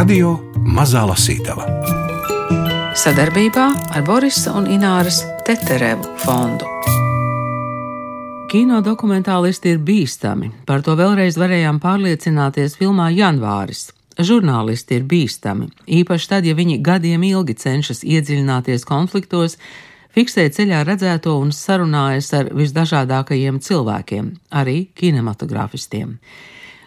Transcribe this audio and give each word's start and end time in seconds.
Radio 0.00 0.30
Mazā 0.64 1.02
Lasītava 1.04 1.66
sadarbībā 2.96 3.64
ar 3.92 4.04
Borisa 4.06 4.54
un 4.56 4.64
Ināras 4.72 5.18
Teterevu 5.44 6.14
fondu. 6.22 6.64
Kino 8.48 8.78
dokumentālisti 8.86 9.74
ir 9.74 9.82
bīstami. 9.84 10.48
Par 10.64 10.80
to 10.86 10.94
vēlreiz 10.96 11.36
varējām 11.36 11.82
pārliecināties 11.82 12.78
filmā 12.80 13.10
Janvāris. 13.12 13.90
Žurnālisti 14.16 14.96
ir 14.96 15.04
bīstami, 15.10 15.68
īpaši 16.00 16.30
tad, 16.32 16.48
ja 16.48 16.56
viņi 16.56 16.78
gadiem 16.86 17.26
ilgi 17.28 17.58
cenšas 17.60 18.00
iedziļināties 18.00 18.86
konfliktos, 18.88 19.58
fiksēt 20.16 20.56
ceļā 20.56 20.80
redzēto 20.88 21.36
un 21.42 21.52
sarunājas 21.52 22.32
ar 22.40 22.48
visdažādākajiem 22.56 23.60
cilvēkiem, 23.68 24.32
arī 24.62 24.78
kinematogrāfistiem. 24.96 26.16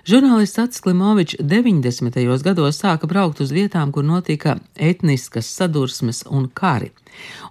Žurnālists 0.03 0.59
Ats 0.59 0.81
Klimovičs 0.83 1.37
90. 1.39 2.17
gados 2.43 2.81
sāka 2.81 3.07
braukt 3.07 3.39
uz 3.39 3.53
vietām, 3.55 3.93
kur 3.95 4.03
notika 4.03 4.57
etniskas 4.75 5.47
sadursmes 5.47 6.25
un 6.27 6.49
kari. 6.51 6.89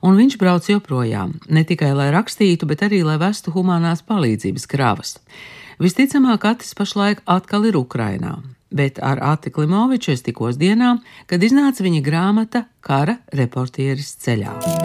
Un 0.04 0.20
viņš 0.20 0.36
brauc 0.36 0.68
joprojām, 0.68 1.32
ne 1.48 1.64
tikai 1.64 1.94
lai 1.96 2.10
rakstītu, 2.12 2.68
bet 2.68 2.84
arī 2.84 3.00
lai 3.08 3.16
vestu 3.16 3.54
humanās 3.56 4.04
palīdzības 4.04 4.68
kravas. 4.68 5.16
Visticamāk, 5.80 6.44
Atis 6.44 6.76
pašlaik 6.76 7.24
atkal 7.24 7.64
ir 7.72 7.80
Ukrainā, 7.80 8.42
bet 8.68 9.00
ar 9.00 9.24
Ati 9.32 9.48
Klimoviču 9.48 10.12
es 10.12 10.20
tikos 10.20 10.60
dienā, 10.60 10.98
kad 11.24 11.40
iznāca 11.40 11.88
viņa 11.88 12.04
grāmata 12.04 12.66
Kara 12.84 13.16
reportieris 13.32 14.12
ceļā. 14.20 14.81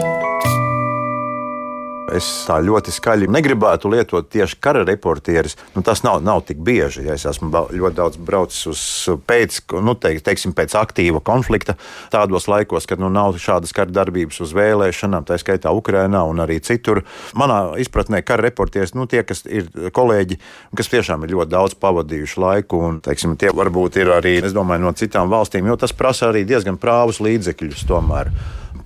Es 2.14 2.26
tā 2.48 2.56
ļoti 2.64 2.92
skaļi 2.94 3.28
negribētu 3.30 3.90
lietot 3.92 4.28
tieši 4.32 4.56
kara 4.64 4.84
reportieris. 4.88 5.58
Nu, 5.74 5.82
tas 5.84 6.00
nav, 6.06 6.22
nav 6.24 6.40
tik 6.48 6.60
bieži. 6.64 7.04
Ja 7.08 7.16
es 7.18 7.26
esmu 7.28 7.50
ļoti 7.52 7.96
daudz 7.98 8.20
braucis 8.20 8.64
uz 8.70 8.82
pēc, 9.28 9.60
nu, 9.84 9.92
teik, 9.98 10.22
teiksim, 10.24 10.54
pēc 10.56 10.76
aktīva 10.80 11.20
konflikta, 11.24 11.76
tādos 12.12 12.48
laikos, 12.48 12.88
kad 12.88 13.02
nu, 13.02 13.10
nav 13.12 13.36
šādas 13.42 13.74
kara 13.76 13.92
darbības 13.92 14.40
uz 14.44 14.54
vēlēšanām, 14.56 15.26
tā 15.28 15.36
skaitā 15.40 15.72
Ukrajinā 15.76 16.22
un 16.28 16.40
arī 16.44 16.60
citur. 16.64 17.02
Manā 17.38 17.60
izpratnē, 17.82 18.22
kara 18.26 18.48
reportieris, 18.48 18.94
nu, 18.96 19.08
tie, 19.10 19.22
kas 19.26 19.44
ir 19.44 19.68
kolēģi, 19.94 20.40
kas 20.78 20.92
tiešām 20.94 21.26
ir 21.26 21.34
ļoti 21.36 21.54
daudz 21.54 21.76
pavadījuši 21.82 22.40
laiku, 22.44 22.80
un 22.88 23.02
teiksim, 23.04 23.36
tie 23.40 23.52
varbūt 23.54 24.00
ir 24.00 24.14
arī, 24.16 24.38
domāju, 24.48 24.86
no 24.86 24.94
citām 24.96 25.28
valstīm, 25.32 25.68
jo 25.68 25.76
tas 25.80 25.92
prasa 25.96 26.32
arī 26.32 26.46
diezgan 26.48 26.80
prāvus 26.80 27.20
līdzekļus 27.24 27.84
tomēr 27.88 28.32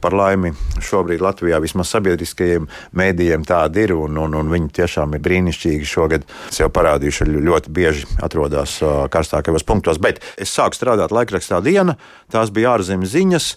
par 0.02 0.16
laimi 0.16 0.52
šobrīd 0.82 1.22
Latvijā 1.22 1.60
vismaz 1.62 1.92
sabiedriskajiem 1.94 2.68
mēdījiem 2.98 3.46
tāda 3.48 3.84
ir, 3.84 3.94
un, 3.96 4.18
un, 4.20 4.36
un 4.38 4.52
viņi 4.52 4.70
tiešām 4.80 5.16
ir 5.16 5.24
brīnišķīgi 5.24 5.88
šogad 5.88 6.26
sev 6.52 6.72
parādījuši, 6.74 7.28
ļoti 7.32 7.74
bieži 7.74 8.08
atrodas 8.22 8.78
karstākajos 9.14 9.66
punktos. 9.68 10.02
Bet 10.02 10.22
es 10.36 10.52
sāku 10.54 10.78
strādāt 10.78 11.14
laikrakstā 11.14 11.62
diena, 11.64 11.96
tās 12.32 12.52
bija 12.54 12.76
ārzemes 12.76 13.14
ziņas, 13.14 13.52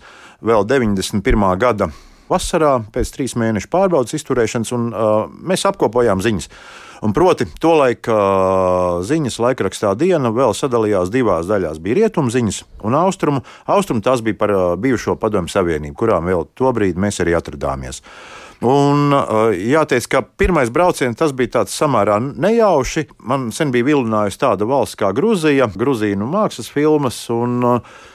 vēl 0.46 0.68
91. 0.70 1.48
gada 1.62 1.90
vasarā 2.30 2.80
pēc 2.94 3.12
trīs 3.14 3.36
mēnešu 3.38 3.70
pārbaudas 3.74 4.16
izturēšanas, 4.18 4.74
un 4.76 4.90
uh, 4.90 5.14
mēs 5.30 5.66
apkopojām 5.70 6.24
ziņas. 6.26 6.50
Un 7.04 7.16
proti, 7.16 7.48
tolaik 7.62 8.08
ziņas 9.06 9.40
laikrakstā 9.44 9.92
diena 10.00 10.32
vēl 10.36 10.56
sadalījās 10.56 11.12
divās 11.14 11.50
daļās. 11.50 11.82
Bija 11.84 12.04
rietumu 12.04 12.32
ziņas 12.34 12.64
un 12.88 12.96
austrumu. 13.02 13.44
Austrumu 13.68 14.06
tās 14.06 14.24
bija 14.26 14.40
par 14.40 14.56
bijušo 14.80 15.18
padomju 15.20 15.52
savienību, 15.52 15.98
kurām 16.00 16.32
vēl 16.32 16.48
tobrīd 16.56 17.00
mēs 17.02 17.22
arī 17.24 17.36
atradāmies. 17.38 18.02
Un, 18.64 19.12
jāteic, 19.52 20.06
ka 20.08 20.22
pirmais 20.40 20.72
brauciens 20.74 21.18
tas 21.20 21.34
bija 21.36 21.58
tāds 21.58 21.76
samērā 21.76 22.18
nejauši. 22.24 23.06
Man 23.28 23.50
sen 23.54 23.74
bija 23.74 23.90
vilinājusi 23.90 24.40
tāda 24.42 24.68
valsts 24.70 24.98
kā 25.00 25.12
Grūzija, 25.16 25.68
Grūzīnu 25.76 26.28
mākslas 26.30 26.72
filmas. 26.72 27.20
Un, 27.34 27.60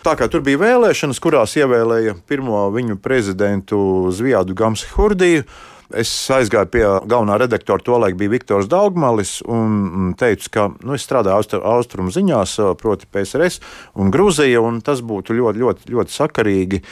tā 0.06 0.16
kā 0.16 0.30
tur 0.32 0.42
bija 0.46 0.62
vēlēšanas, 0.62 1.20
kurās 1.22 1.58
ievēlēja 1.60 2.16
pirmo 2.28 2.64
viņu 2.72 2.96
prezidentu 3.04 3.82
Zviadu 4.16 4.56
Gamsi 4.56 4.88
Hurdiju. 4.94 5.44
Es 5.90 6.10
aizgāju 6.30 6.70
pie 6.70 6.82
galvenā 7.10 7.34
redaktora, 7.40 7.82
tolaik 7.82 8.14
bija 8.18 8.30
Viktors 8.30 8.68
Daugmalis, 8.70 9.40
un 9.50 10.12
teicu, 10.18 10.50
ka 10.54 10.66
nu, 10.84 10.94
es 10.94 11.06
strādāju 11.06 11.40
austru, 11.40 11.60
austrumu 11.66 12.14
ziņās, 12.14 12.54
proti, 12.78 13.08
PSRS 13.10 13.58
un 13.98 14.12
Grūzija, 14.14 14.62
un 14.62 14.78
tas 14.86 15.02
būtu 15.02 15.34
ļoti, 15.34 15.64
ļoti, 15.64 15.90
ļoti 15.90 16.14
sakarīgi, 16.14 16.82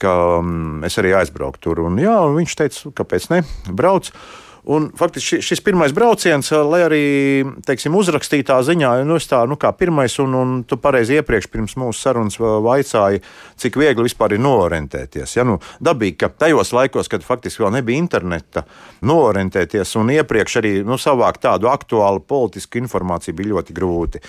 ka 0.00 0.16
um, 0.40 0.80
es 0.88 0.96
arī 1.02 1.12
aizbrauktu 1.20 1.68
tur. 1.68 1.84
Un, 1.90 2.00
jā, 2.00 2.16
un 2.24 2.38
viņš 2.40 2.56
teica, 2.62 2.96
kāpēc 3.02 3.30
ne, 3.34 3.42
brauc. 3.68 4.12
Un, 4.66 4.88
faktiski 4.98 5.38
šis 5.46 5.60
pirmais 5.62 5.92
brauciens, 5.94 6.48
lai 6.66 6.80
arī 6.82 7.02
teiksim, 7.68 7.94
uzrakstītā 7.94 8.56
ziņā, 8.66 8.96
nu, 9.06 9.18
tā, 9.22 9.44
nu, 9.46 9.54
kā 9.62 9.70
pirmais, 9.78 10.16
un, 10.18 10.32
un 10.34 10.54
tu 10.66 10.74
pareizi 10.82 11.20
iepriekš 11.20 11.46
pirms 11.52 11.76
mūsu 11.78 12.00
sarunas 12.02 12.34
vaicāji, 12.40 13.22
cik 13.62 13.78
viegli 13.78 14.08
vispār 14.08 14.34
ir 14.34 14.42
noorientēties. 14.42 15.36
Ja, 15.38 15.44
nu, 15.46 15.60
dabīgi, 15.78 16.16
ka 16.24 16.32
tajos 16.42 16.74
laikos, 16.74 17.06
kad 17.12 17.22
faktiski 17.22 17.62
vēl 17.62 17.76
nebija 17.76 18.02
interneta, 18.02 18.64
noorientēties 19.06 19.94
un 20.00 20.10
iepriekš 20.16 20.58
arī 20.58 20.72
nu, 20.82 20.98
savākt 20.98 21.44
tādu 21.46 21.70
aktuālu 21.70 22.24
politisku 22.26 22.82
informāciju 22.82 23.38
bija 23.38 23.52
ļoti 23.54 23.76
grūti. 23.76 24.22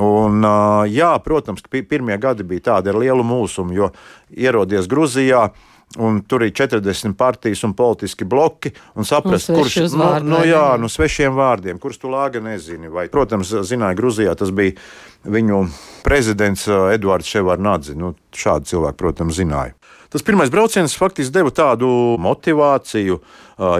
Un, 0.00 0.40
jā, 0.88 1.10
protams, 1.20 1.60
pirmie 1.68 2.16
gadi 2.16 2.48
bija 2.48 2.70
tādi 2.70 2.94
ar 2.94 2.96
lielu 2.96 3.28
mūsumu, 3.28 3.76
jo 3.76 3.92
ierodies 4.32 4.88
Gruzijā 4.88 5.50
un 5.98 6.20
tur 6.28 6.44
ir 6.46 6.52
40 6.56 7.14
partijas 7.18 7.62
un 7.66 7.74
politiski 7.76 8.24
bloki, 8.24 8.72
un 8.94 9.06
saprast, 9.08 9.50
nu, 9.52 9.60
kurš 9.60 9.76
nu, 9.92 10.08
nu, 10.24 10.40
jā, 10.48 10.64
nu, 10.80 10.90
svešiem 10.92 11.36
vārdiem, 11.36 11.80
kurus 11.82 12.00
tu 12.00 12.10
lāga 12.12 12.42
nezini. 12.44 12.90
Vai, 12.92 13.08
protams, 13.12 13.52
zināja, 13.68 13.98
Gruzijā 13.98 14.34
tas 14.38 14.52
bija 14.54 14.76
viņu 15.28 15.62
prezidents 16.06 16.66
Eduards 16.68 17.30
Ševarnadzi. 17.30 17.96
Nu, 17.98 18.14
šādu 18.36 18.72
cilvēku, 18.72 19.00
protams, 19.04 19.38
zināja. 19.38 19.76
Tas 20.12 20.24
pirmais 20.24 20.52
brauciens 20.52 20.92
faktiski 20.98 21.32
deva 21.32 21.52
tādu 21.54 21.88
motivāciju, 22.20 23.18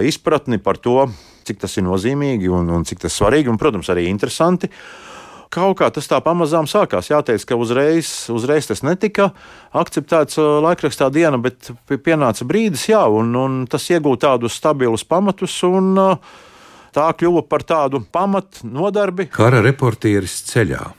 izpratni 0.07 0.57
par 0.61 0.79
to, 0.81 1.07
cik 1.45 1.59
tas 1.61 1.77
ir 1.77 1.85
nozīmīgi 1.85 2.49
un, 2.49 2.69
un 2.73 2.85
cik 2.87 3.03
tas 3.03 3.17
svarīgi, 3.19 3.51
un, 3.51 3.59
protams, 3.61 3.89
arī 3.93 4.07
interesanti. 4.09 4.69
Uh, 4.71 5.02
kaut 5.53 5.77
kā 5.81 5.89
tas 5.93 6.09
tā 6.09 6.17
pamazām 6.25 6.65
sākās. 6.69 7.11
Jāteic, 7.13 7.45
ka 7.49 7.57
uzreiz, 7.59 8.13
uzreiz 8.33 8.69
tas 8.69 8.81
netika 8.85 9.29
akceptēts 9.77 10.41
uh, 10.41 10.57
laikrakstā 10.65 11.11
diena, 11.13 11.37
bet 11.41 11.69
pienāca 11.89 12.47
brīdis, 12.49 12.89
jā, 12.89 13.03
un, 13.05 13.35
un 13.37 13.61
tas 13.69 13.85
iegūta 13.93 14.33
tādus 14.33 14.57
stabilus 14.57 15.05
pamatus. 15.05 15.61
Un, 15.69 15.93
uh, 15.99 16.41
Tā 16.93 17.07
kļuva 17.17 17.41
par 17.49 17.63
tādu 17.65 18.03
pamatu 18.13 18.67
nodarbi. 18.69 19.25
Kara 19.33 19.63
reportieris 19.65 20.35
ceļā. 20.51 20.91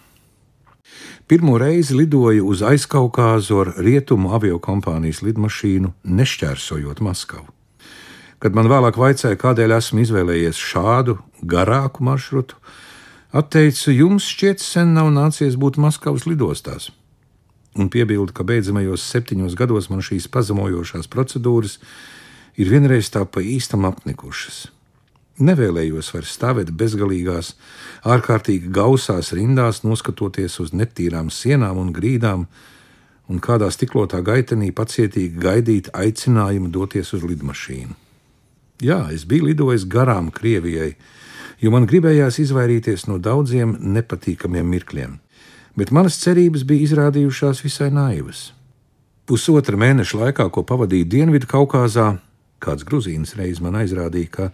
Pirmo 1.30 1.54
reizi 1.56 1.94
lidoju 1.96 2.48
uz 2.50 2.64
aizkaukāzu 2.66 3.60
ar 3.62 3.70
rietumu 3.80 4.32
aviokompānijas 4.36 5.22
lidmašīnu, 5.24 5.92
nešķērsojot 6.04 7.00
Maskavu. 7.06 7.46
Kad 8.42 8.58
man 8.58 8.68
vēlāk 8.68 8.98
vaicāja, 9.00 9.38
kādēļ 9.40 9.76
esmu 9.78 10.02
izvēlējies 10.02 10.58
šādu 10.60 11.16
garāku 11.46 12.04
maršrutu, 12.04 12.58
Atteicu, 13.34 13.90
jums 13.90 14.28
šķiet, 14.30 14.60
sen 14.62 14.92
nav 14.94 15.08
nācies 15.10 15.56
būt 15.58 15.74
Maskavas 15.82 16.22
lidostās. 16.30 16.92
Un 17.74 17.88
piebildu, 17.90 18.30
ka 18.30 18.44
beidzamajos 18.46 19.02
septiņos 19.10 19.56
gados 19.58 19.88
man 19.90 20.04
šīs 20.06 20.28
pazemojošās 20.30 21.08
procedūras 21.10 21.80
ir 22.54 22.70
vienreiz 22.70 23.10
tā 23.10 23.24
pa 23.26 23.42
īstam 23.42 23.88
apnikušas. 23.88 24.68
Nevēlējos 25.42 26.12
vairs 26.14 26.36
stāvēt 26.36 26.70
bezgalīgās, 26.78 27.56
ārkārtīgi 28.06 28.70
gausās 28.70 29.32
rindās, 29.34 29.82
noskatoties 29.82 30.60
uz 30.62 30.70
netīrām 30.70 31.32
sienām 31.34 31.80
un 31.82 31.90
grīdām, 31.96 32.46
un 33.26 33.42
kādā 33.42 33.66
stiklotā 33.74 34.22
gaitenī 34.22 34.70
pacietīgi 34.70 35.42
gaidīt 35.42 35.90
aicinājumu 35.90 36.70
doties 36.70 37.10
uz 37.18 37.26
lidmašīnu. 37.26 37.98
Jā, 38.86 39.08
es 39.10 39.26
biju 39.26 39.50
lidojis 39.50 39.88
garām 39.90 40.30
Krievijai, 40.30 40.92
jo 41.60 41.72
man 41.74 41.86
gribējās 41.90 42.40
izvairīties 42.42 43.06
no 43.10 43.18
daudziem 43.22 43.76
nepatīkamiem 43.80 44.68
mirkļiem, 44.74 45.16
bet 45.78 45.92
manas 45.94 46.18
cerības 46.22 46.66
bija 46.68 46.88
izrādījušās 46.88 47.64
visai 47.64 47.90
naivas. 47.94 48.52
Pusotra 49.24 49.78
mēneša 49.80 50.20
laikā, 50.20 50.48
ko 50.52 50.62
pavadīju 50.68 51.08
Dienvidu 51.08 51.48
Kaukazā, 51.48 52.18
kāds 52.60 52.84
grūzīns 52.84 53.36
reiz 53.38 53.60
man 53.64 53.78
aizrādīja, 53.80 54.30
ka 54.30 54.50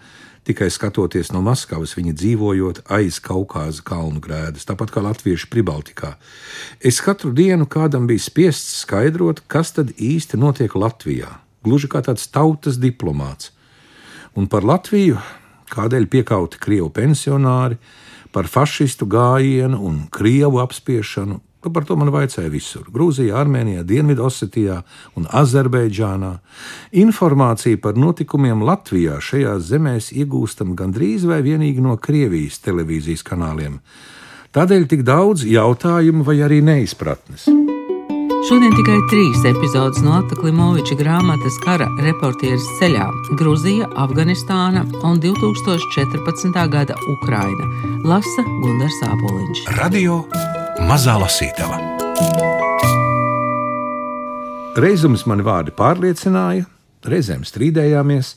tikai 0.46 0.70
skatoties 0.72 1.32
no 1.34 1.42
Maskavas, 1.44 1.96
viņi 1.98 2.14
dzīvojot 2.16 2.82
aiz 2.94 3.18
Kaukāza 3.22 3.84
kalnu 3.86 4.22
grēdas, 4.22 4.66
tāpat 4.68 4.92
kā 4.94 5.02
latvieši 5.04 5.50
Pribaltikā. 5.52 6.14
Es 6.80 7.02
katru 7.04 7.32
dienu 7.36 7.66
kādam 7.70 8.06
biju 8.10 8.22
spiests 8.22 8.80
skaidrot, 8.84 9.42
kas 9.50 9.74
tad 9.76 9.92
īsti 9.98 10.40
notiek 10.40 10.74
Latvijā, 10.78 11.34
gluži 11.66 11.90
kā 11.90 12.02
tāds 12.06 12.30
tautas 12.32 12.80
diplomāts. 12.80 13.52
Un 14.38 14.46
par 14.46 14.62
Latviju 14.62 15.18
kādēļ 15.70 16.08
piekauti 16.10 16.60
krievu 16.62 16.90
pensionāri, 16.94 17.78
par 18.30 18.46
fašistu 18.46 19.06
gājienu 19.10 19.80
un 19.86 20.04
krievu 20.10 20.60
apspiešanu. 20.62 21.40
Nu, 21.60 21.70
par 21.72 21.84
to 21.84 21.96
man 21.96 22.08
vajadzēja 22.08 22.48
visur- 22.48 22.86
Grūzijā, 22.94 23.34
Armēnijā, 23.36 23.82
Dienvidosetijā 23.84 24.82
un 25.16 25.26
Azerbaidžānā. 25.26 26.38
Informāciju 26.92 27.80
par 27.80 27.94
notikumiem 27.94 28.62
Latvijā 28.64 29.18
šajās 29.20 29.68
zemēs 29.68 30.12
iegūstam 30.16 30.74
gandrīz 30.74 31.26
vai 31.26 31.42
vienīgi 31.42 31.80
no 31.80 31.96
Krievijas 31.96 32.60
televīzijas 32.64 33.22
kanāliem. 33.22 33.80
Tādēļ 34.54 34.88
tik 34.88 35.02
daudz 35.02 35.44
jautājumu 35.44 36.24
vai 36.24 36.40
arī 36.40 36.62
neizpratnes. 36.62 37.46
Šodien 38.48 38.72
tikai 38.72 38.96
trīs 39.10 39.42
epizodes 39.44 40.00
no 40.00 40.14
Ata 40.16 40.36
Klimoviča 40.38 40.96
grāmatas 40.96 41.58
Kara 41.60 41.84
reportieris 42.00 42.64
ceļā- 42.78 43.04
Grūzija, 43.38 43.90
Afganistāna 44.00 44.86
un 45.04 45.20
2014. 45.20 46.62
gada 46.72 46.96
Ukraina. 47.12 47.66
Lasa 48.00 48.44
Gunārs 48.62 48.96
Āboliņš. 49.04 49.60
Radio 49.76 50.24
Mazā 50.88 51.18
Lasītava. 51.20 51.76
Reizums 54.76 55.26
mani 55.26 55.44
vārdi 55.44 55.76
pārliecināja, 55.76 56.64
reizēm 57.04 57.44
strīdējāmies, 57.44 58.36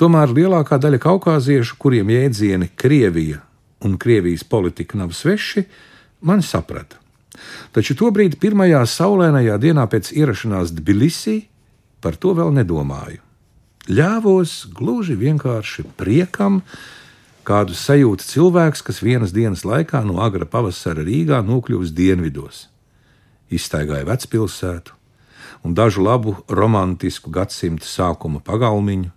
tomēr 0.00 0.32
lielākā 0.32 0.80
daļa 0.80 0.98
kaukāziešu, 0.98 1.76
kuriem 1.76 2.08
jēdzieni 2.08 2.70
Krievija 2.74 3.42
un 3.84 3.98
Krievijas 3.98 4.44
politika 4.44 4.96
nav 4.96 5.12
sveši, 5.12 5.66
mani 6.22 6.42
saprata. 6.42 7.01
Taču 7.72 7.96
tobrīd, 7.96 8.36
pirmajā 8.40 8.82
saulēnajā 8.88 9.58
dienā 9.62 9.86
pēc 9.88 10.12
ierašanās 10.12 10.74
Tbilisī, 10.76 11.38
par 12.04 12.18
to 12.20 12.34
vēl 12.36 12.52
nedomāju. 12.58 13.22
Ļāvos 13.90 14.68
gluži 14.70 15.16
vienkārši 15.18 15.86
priekam, 15.98 16.60
kādu 17.42 17.74
sajūta 17.74 18.26
cilvēks, 18.26 18.84
kas 18.86 19.02
vienas 19.02 19.32
dienas 19.34 19.64
laikā 19.66 20.04
no 20.06 20.20
agra 20.22 20.46
pavasara 20.46 21.02
Rīgā 21.02 21.40
nokļuvis 21.42 21.90
dienvidos. 21.96 22.68
Izstaigāja 23.50 24.06
vecpilsētu 24.06 24.94
un 25.62 25.74
dažu 25.74 26.02
labu 26.02 26.36
romantisku 26.50 27.30
gadsimta 27.30 27.86
sākuma 27.86 28.40
pagalmiņu, 28.42 29.10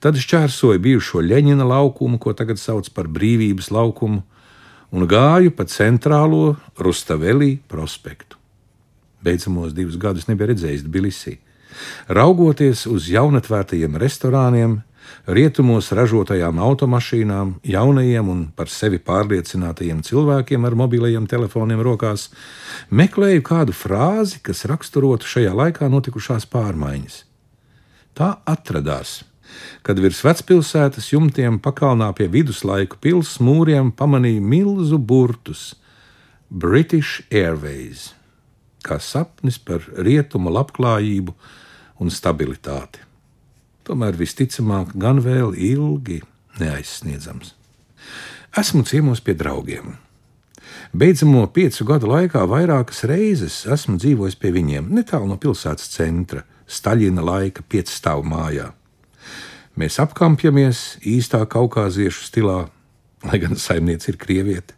tad 0.00 0.16
šķērsoja 0.16 0.80
bijušo 0.80 1.20
Leņķina 1.24 1.66
laukumu, 1.68 2.20
ko 2.20 2.32
tagad 2.32 2.60
sauc 2.60 2.88
par 2.96 3.08
brīvības 3.12 3.68
laukumu, 3.74 4.22
un 4.92 5.06
gāju 5.08 5.52
pa 5.56 5.66
centrālo 5.68 6.56
Rustavelī 6.78 7.58
prospektu. 7.68 8.38
Beidzamos 9.22 9.74
divus 9.74 9.98
gadus 9.98 10.28
nebija 10.28 10.52
redzējis 10.52 10.86
Tbilisī. 10.86 11.38
Raugoties 12.08 12.86
uz 12.90 13.08
jaunatvērtajiem 13.12 13.98
restorāniem, 14.00 14.78
rietumos 15.28 15.90
ražotajām 15.94 16.58
automašīnām, 16.62 17.54
jaunajiem 17.64 18.28
un 18.32 18.42
par 18.56 18.70
sevi 18.72 19.00
pārliecinātajiem 19.02 20.02
cilvēkiem 20.06 20.64
ar 20.64 20.76
mobilajiem 20.78 21.28
telefoniem 21.30 21.82
rokās, 21.84 22.28
meklēju 22.90 23.44
kādu 23.46 23.76
frāzi, 23.76 24.42
kas 24.42 24.66
raksturotu 24.70 25.28
šajā 25.28 25.54
laikā 25.62 25.90
notikušās 25.92 26.48
pārmaiņas. 26.52 27.22
Tā 28.18 28.34
atradās 28.48 29.22
kad 29.86 30.00
virs 30.02 30.20
vecpilsētas 30.26 31.12
jumtiem 31.12 31.58
pakalnā 31.62 32.10
pie 32.16 32.28
viduslaiku 32.32 32.98
pilsētas 33.02 33.38
mūriem 33.44 33.92
pamanīja 33.96 34.42
milzu 34.44 34.98
burtus 34.98 35.74
British 36.48 37.22
Airways, 37.30 38.12
kā 38.84 38.96
sapnis 39.02 39.58
par 39.58 39.84
rietumu 39.96 40.52
labklājību 40.54 41.34
un 42.00 42.12
stabilitāti. 42.14 43.04
Tomēr 43.88 44.16
visticamāk, 44.16 44.92
gan 45.00 45.22
vēl 45.24 45.54
ilgi 45.56 46.20
neaizsniedzams. 46.60 47.54
Esmu 48.58 48.84
ciemos 48.88 49.20
pie 49.24 49.34
draugiem. 49.38 49.96
Beidzamo 50.92 51.46
piecu 51.52 51.84
gadu 51.88 52.08
laikā 52.08 52.42
vairākas 52.48 53.02
reizes 53.08 53.62
esmu 53.68 53.98
dzīvojis 54.00 54.38
pie 54.40 54.52
viņiem, 54.54 54.88
netālu 54.96 55.28
no 55.28 55.36
pilsētas 55.40 55.90
centra, 55.92 56.44
Staļina 56.68 57.22
laika 57.24 57.62
piecstāvu 57.64 58.26
mājā. 58.28 58.66
Mēs 59.78 60.00
apkampjamies 60.02 60.98
īstā 61.06 61.44
kaukāziešu 61.46 62.24
stilā, 62.26 62.58
lai 63.22 63.38
gan 63.38 63.54
saimniece 63.54 64.10
ir 64.10 64.18
krieviete. 64.18 64.74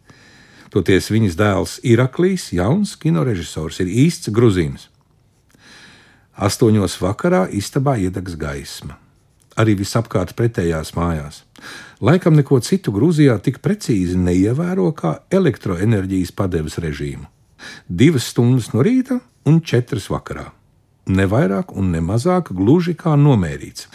Toties 0.71 1.09
viņas 1.09 1.37
dēls 1.39 1.73
Iraklīs, 1.89 2.51
jauns 2.53 2.93
kinorežisors, 3.01 3.81
ir 3.81 3.89
īsts 3.89 4.29
gruzīns. 4.29 4.91
Astoņos 6.37 6.99
vakarā 7.01 7.47
istabā 7.49 7.97
iedegs 7.97 8.37
gaisma. 8.39 8.99
Arī 9.59 9.75
visapkārt 9.81 10.35
pretējās 10.37 10.93
mājās. 10.95 11.41
Laikam 12.01 12.37
neko 12.37 12.61
citu 12.63 12.93
Grūzijā 12.93 13.35
tik 13.43 13.59
precīzi 13.65 14.15
neievēro 14.21 14.87
kā 14.95 15.17
elektroenerģijas 15.33 16.31
padeves 16.37 16.77
režīmu. 16.81 17.25
Divas 17.89 18.29
stundas 18.31 18.71
no 18.73 18.85
rīta 18.85 19.19
un 19.49 19.59
četras 19.65 20.07
vakarā. 20.13 20.51
Ne 21.09 21.25
vairāk 21.25 21.73
un 21.73 21.91
ne 21.91 22.01
mazāk 22.05 22.53
gluži 22.55 22.93
kā 22.95 23.17
nomērīts. 23.17 23.89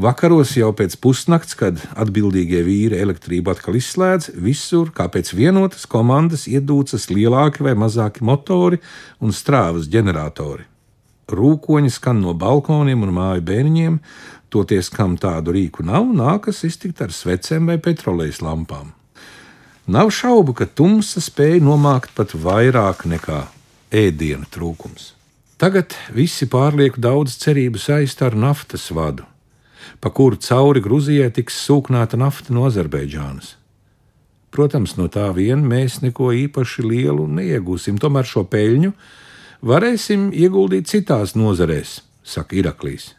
Vakaros 0.00 0.54
jau 0.56 0.70
pēc 0.72 0.94
pusnakts, 1.04 1.52
kad 1.52 1.76
atbildīgie 2.00 2.62
vīri 2.64 2.96
elektrību 2.96 3.52
atkal 3.52 3.76
izslēdz, 3.76 4.30
visur 4.40 4.88
kā 4.88 5.04
pēc 5.12 5.34
vienotas 5.36 5.84
komandas 5.84 6.46
iedūcas 6.48 7.10
lielāki 7.12 7.60
vai 7.66 7.74
mazāki 7.76 8.24
motori 8.24 8.78
un 9.20 9.36
strāvas 9.36 9.90
ģeneratori. 9.92 10.64
Rūkoņi 11.28 11.92
skan 11.92 12.22
no 12.24 12.32
balkoniem 12.32 13.04
un 13.04 13.12
māju 13.12 13.44
bērniņiem, 13.44 13.98
toties, 14.48 14.88
kam 14.88 15.18
tādu 15.20 15.52
rīku 15.52 15.84
nav, 15.84 16.08
nākas 16.08 16.64
iztikt 16.64 17.02
ar 17.04 17.12
svecēm 17.12 17.68
vai 17.68 17.76
petrolejas 17.76 18.40
lampām. 18.40 18.94
Nav 19.92 20.08
šaubu, 20.08 20.54
ka 20.56 20.64
tumsa 20.64 21.20
spēja 21.20 21.60
nomākt 21.60 22.14
pat 22.16 22.32
vairāk 22.32 23.04
nekā 23.12 23.42
ēdienu 23.92 24.48
trūkums. 24.48 25.12
Tagad 25.60 25.92
visi 26.16 26.48
pārlieku 26.48 27.02
daudz 27.02 27.36
cerību 27.44 27.82
saist 27.82 28.24
ar 28.24 28.32
naftas 28.32 28.88
vadu 28.88 29.28
pa 30.02 30.10
kuru 30.10 30.36
cauri 30.42 30.82
Grūzijai 30.82 31.30
tiks 31.30 31.60
sūknāta 31.62 32.18
nafta 32.18 32.54
no 32.54 32.66
Azerbaidžānas. 32.66 33.54
Protams, 34.52 34.96
no 34.98 35.06
tā 35.08 35.30
vien 35.32 35.62
mēs 35.64 36.02
neko 36.02 36.32
īpaši 36.36 36.82
lielu 36.84 37.24
neiegūsim, 37.38 37.96
tomēr 38.02 38.26
šo 38.28 38.42
peļņu 38.50 38.90
varēsim 39.64 40.28
ieguldīt 40.34 40.90
citās 40.90 41.36
nozarēs, 41.38 42.00
saka 42.26 42.58
Iraklīs. 42.58 43.12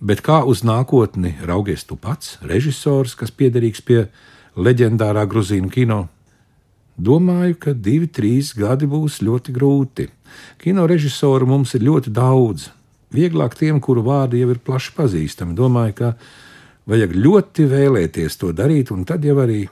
Bet 0.00 0.22
kā 0.26 0.40
uz 0.46 0.64
nākotni 0.66 1.36
raugies 1.46 1.84
tu 1.84 1.98
pats, 2.00 2.38
režisors, 2.42 3.14
kas 3.18 3.34
piederīgs 3.34 3.84
pie 3.84 4.06
leģendārā 4.56 5.26
gruzīnu 5.28 5.70
kino? 5.74 6.06
Domāju, 6.98 7.54
ka 7.62 7.76
divi, 7.76 8.08
trīs 8.10 8.54
gadi 8.58 8.88
būs 8.90 9.20
ļoti 9.22 9.54
grūti. 9.54 10.08
Kino 10.58 10.86
režisoru 10.90 11.46
mums 11.46 11.76
ir 11.78 11.84
ļoti 11.86 12.10
daudz, 12.14 12.70
vieglāk 13.14 13.56
tiem, 13.58 13.80
kuru 13.80 14.04
vārdi 14.06 14.42
jau 14.42 14.52
ir 14.52 14.60
plaši 14.64 14.94
pazīstami. 14.96 15.56
Domāju, 15.56 15.96
ka 15.98 16.12
vajag 16.88 17.16
ļoti 17.16 17.68
vēlēties 17.70 18.38
to 18.40 18.52
darīt, 18.56 18.92
un 18.94 19.04
tad 19.08 19.24
jau 19.24 19.36
arī 19.42 19.64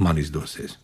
man 0.00 0.18
izdosies. 0.20 0.78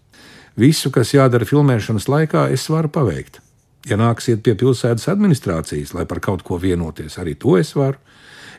Visu, 0.60 0.90
kas 0.92 1.14
jādara 1.14 1.46
filmēšanas 1.48 2.08
laikā, 2.10 2.48
es 2.52 2.66
varu 2.68 2.90
paveikt. 2.92 3.40
Ja 3.88 3.96
nāksiet 3.96 4.42
pie 4.44 4.54
pilsētas 4.60 5.08
administrācijas, 5.08 5.94
lai 5.96 6.04
par 6.08 6.20
kaut 6.20 6.42
ko 6.44 6.58
vienoties, 6.60 7.16
arī 7.20 7.36
to 7.38 7.56
es 7.56 7.72
varu. 7.76 7.96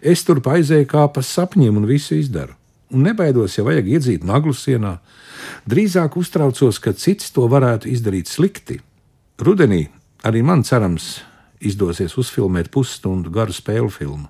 Es 0.01 0.23
tur 0.25 0.41
aizēju 0.41 0.87
kā 0.89 1.05
pa 1.13 1.21
sapņiem 1.21 1.77
un 1.77 1.85
visu 1.85 2.17
izdaru. 2.17 2.55
Un 2.91 3.05
nebaidos, 3.05 3.53
ja 3.55 3.63
vajag 3.63 3.87
iedzīt 3.87 4.23
naglu 4.27 4.53
sienā. 4.57 4.97
Drīzāk 5.69 6.17
uztraucos, 6.17 6.79
ka 6.81 6.93
cits 6.97 7.29
to 7.31 7.45
varētu 7.47 7.91
izdarīt 7.91 8.27
slikti. 8.27 8.81
Rudenī 9.39 9.85
arī 10.27 10.41
man 10.43 10.65
cerams 10.67 11.19
izdosies 11.61 12.17
uzfilmēt 12.19 12.71
pusstundu 12.73 13.31
garu 13.33 13.53
spēļu 13.55 13.89
filmu. 13.93 14.27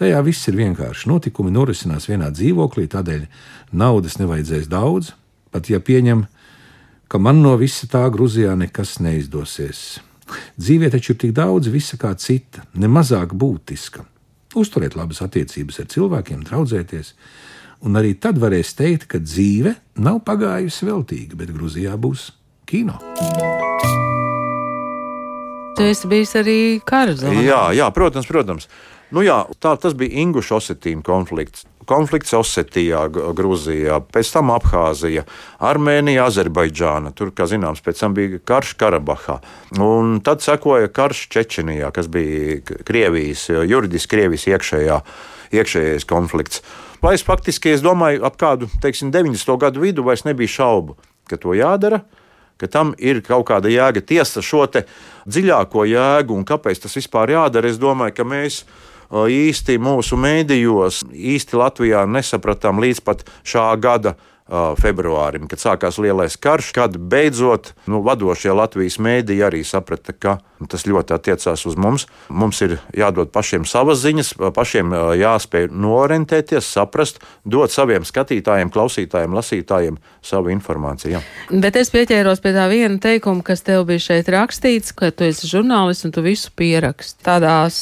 Tajā 0.00 0.20
viss 0.26 0.48
ir 0.50 0.58
vienkārši. 0.58 1.08
Notikumi 1.10 1.52
norisinās 1.54 2.08
vienā 2.10 2.30
dzīvoklī, 2.34 2.88
tādēļ 2.92 3.26
naudas 3.72 4.18
nevajadzēs 4.20 4.68
daudz, 4.70 5.12
pat 5.52 5.70
ja 5.70 5.80
pieņem, 5.80 6.26
ka 7.08 7.20
man 7.20 7.42
no 7.44 7.54
visa 7.60 7.88
tā 7.90 8.04
Grūzijā 8.12 8.54
nekas 8.58 8.98
neizdosies. 9.04 10.00
Dzīvē 10.56 10.92
taču 10.92 11.12
ir 11.14 11.20
tik 11.24 11.34
daudz 11.36 11.68
visa 11.72 11.98
kā 12.00 12.14
cita, 12.16 12.64
ne 12.74 12.88
mazāk 12.88 13.34
būtiska. 13.36 14.06
Uzturēt 14.58 14.96
labas 14.96 15.22
attiecības 15.24 15.80
ar 15.80 15.88
cilvēkiem, 15.92 16.44
draudzēties, 16.48 17.14
un 17.88 17.96
arī 18.00 18.14
tad 18.20 18.40
varēs 18.40 18.76
teikt, 18.78 19.08
ka 19.08 19.20
dzīve 19.20 19.74
nav 20.04 20.22
pagājusi 20.28 20.88
veltīgi, 20.88 21.36
bet 21.40 21.52
Grūzijā 21.56 21.96
būs 22.00 22.30
kino. 22.68 23.00
Tu 25.76 25.88
esi 25.88 26.08
bijis 26.08 26.34
arī 26.36 26.56
kara 26.84 27.14
zonā. 27.16 27.40
Jā, 27.40 27.62
jā, 27.76 27.86
protams, 27.96 28.28
protams. 28.28 28.68
Nu 29.12 29.24
jā, 29.24 29.42
tā, 29.60 29.74
tas 29.80 29.94
bija 29.96 30.20
Inguša 30.22 30.58
Osetīna 30.58 31.04
konflikts. 31.04 31.66
Konflikts 31.88 32.32
Osetijā, 32.36 33.02
Grūzijā, 33.10 33.98
pēc 34.14 34.28
tam 34.36 34.52
Abhāzija, 34.54 35.24
Armēnija, 35.66 36.28
Azerbaidžāna. 36.30 37.10
Tur, 37.16 37.32
kā 37.34 37.48
zināms, 37.50 37.82
pēc 37.84 38.04
tam 38.04 38.14
bija 38.16 38.38
karš 38.46 38.76
Karabahā. 38.80 39.40
Un 39.82 40.20
tad 40.24 40.44
sekoja 40.44 40.92
karš 40.94 41.26
Čečenijā, 41.32 41.90
kas 41.92 42.08
bija 42.12 42.60
Krievijas, 42.62 43.48
juridiski 43.50 44.14
Krievijas 44.14 44.46
iekšējā, 44.52 45.02
iekšējais 45.58 46.08
konflikts. 46.08 46.62
Vai 47.02 47.16
es 47.18 47.26
faktiski, 47.26 47.74
es 47.74 47.82
domāju, 47.82 48.22
ap 48.28 48.38
kādu, 48.38 48.70
teiksim, 48.84 49.10
90. 49.12 49.56
gadu 49.58 49.82
vidu 49.82 50.06
vairs 50.06 50.22
nebija 50.28 50.60
šaubu, 50.60 50.96
ka 51.28 51.40
to 51.40 51.56
jādara 51.58 52.04
ka 52.62 52.70
tam 52.70 52.94
ir 53.02 53.20
kaut 53.26 53.48
kāda 53.50 53.70
jēga. 53.72 54.04
Tiesa 54.06 54.42
šo 54.44 54.64
dziļāko 54.70 55.86
jēgu 55.90 56.38
un 56.38 56.46
kāpēc 56.46 56.84
tas 56.84 56.94
vispār 56.98 57.34
jādara, 57.34 57.70
es 57.70 57.80
domāju, 57.82 58.14
ka 58.20 58.26
mēs 58.26 58.62
īsti 59.12 59.76
mūsu 59.82 60.16
mēdījos, 60.16 61.02
īsti 61.12 61.58
Latvijā 61.58 62.06
nesapratām 62.08 62.80
līdz 62.80 63.02
pat 63.04 63.26
šā 63.44 63.66
gada 63.82 64.14
februārim, 64.80 65.46
kad 65.48 65.60
sākās 65.62 65.98
lielais 66.02 66.36
karš, 66.40 66.72
kad 66.76 66.96
beidzot 66.96 67.72
nu, 67.88 68.02
vadošie 68.04 68.52
Latvijas 68.52 68.98
mēdīji 69.00 69.44
arī 69.46 69.62
saprata, 69.64 70.12
ka 70.12 70.38
tas 70.70 70.84
ļoti 70.88 71.14
attiecās 71.16 71.66
uz 71.68 71.76
mums. 71.80 72.06
Mums 72.28 72.60
ir 72.64 72.76
jādod 72.96 73.32
pašiem 73.34 73.66
savas 73.68 74.02
ziņas, 74.02 74.34
pašiem 74.54 74.94
jāspēj 75.18 75.70
norentēties, 75.72 76.68
saprast, 76.76 77.22
dot 77.44 77.72
saviem 77.74 78.06
skatītājiem, 78.08 78.72
klausītājiem, 78.72 79.36
lasītājiem 79.38 79.98
savu 80.24 80.52
informāciju. 80.54 81.16
Jā. 81.16 81.22
Bet 81.50 81.78
es 81.80 81.92
pieķēros 81.94 82.42
pie 82.44 82.54
tā 82.56 82.66
viena 82.72 83.00
teikuma, 83.02 83.44
kas 83.46 83.64
tev 83.66 83.86
bija 83.90 84.02
šeit 84.10 84.30
rakstīts, 84.32 84.94
ka 84.96 85.12
tu 85.14 85.26
esi 85.28 85.50
žurnālists 85.50 86.08
un 86.08 86.14
tu 86.14 86.24
visu 86.24 86.52
pieraksti. 86.56 87.22
Tādās 87.26 87.80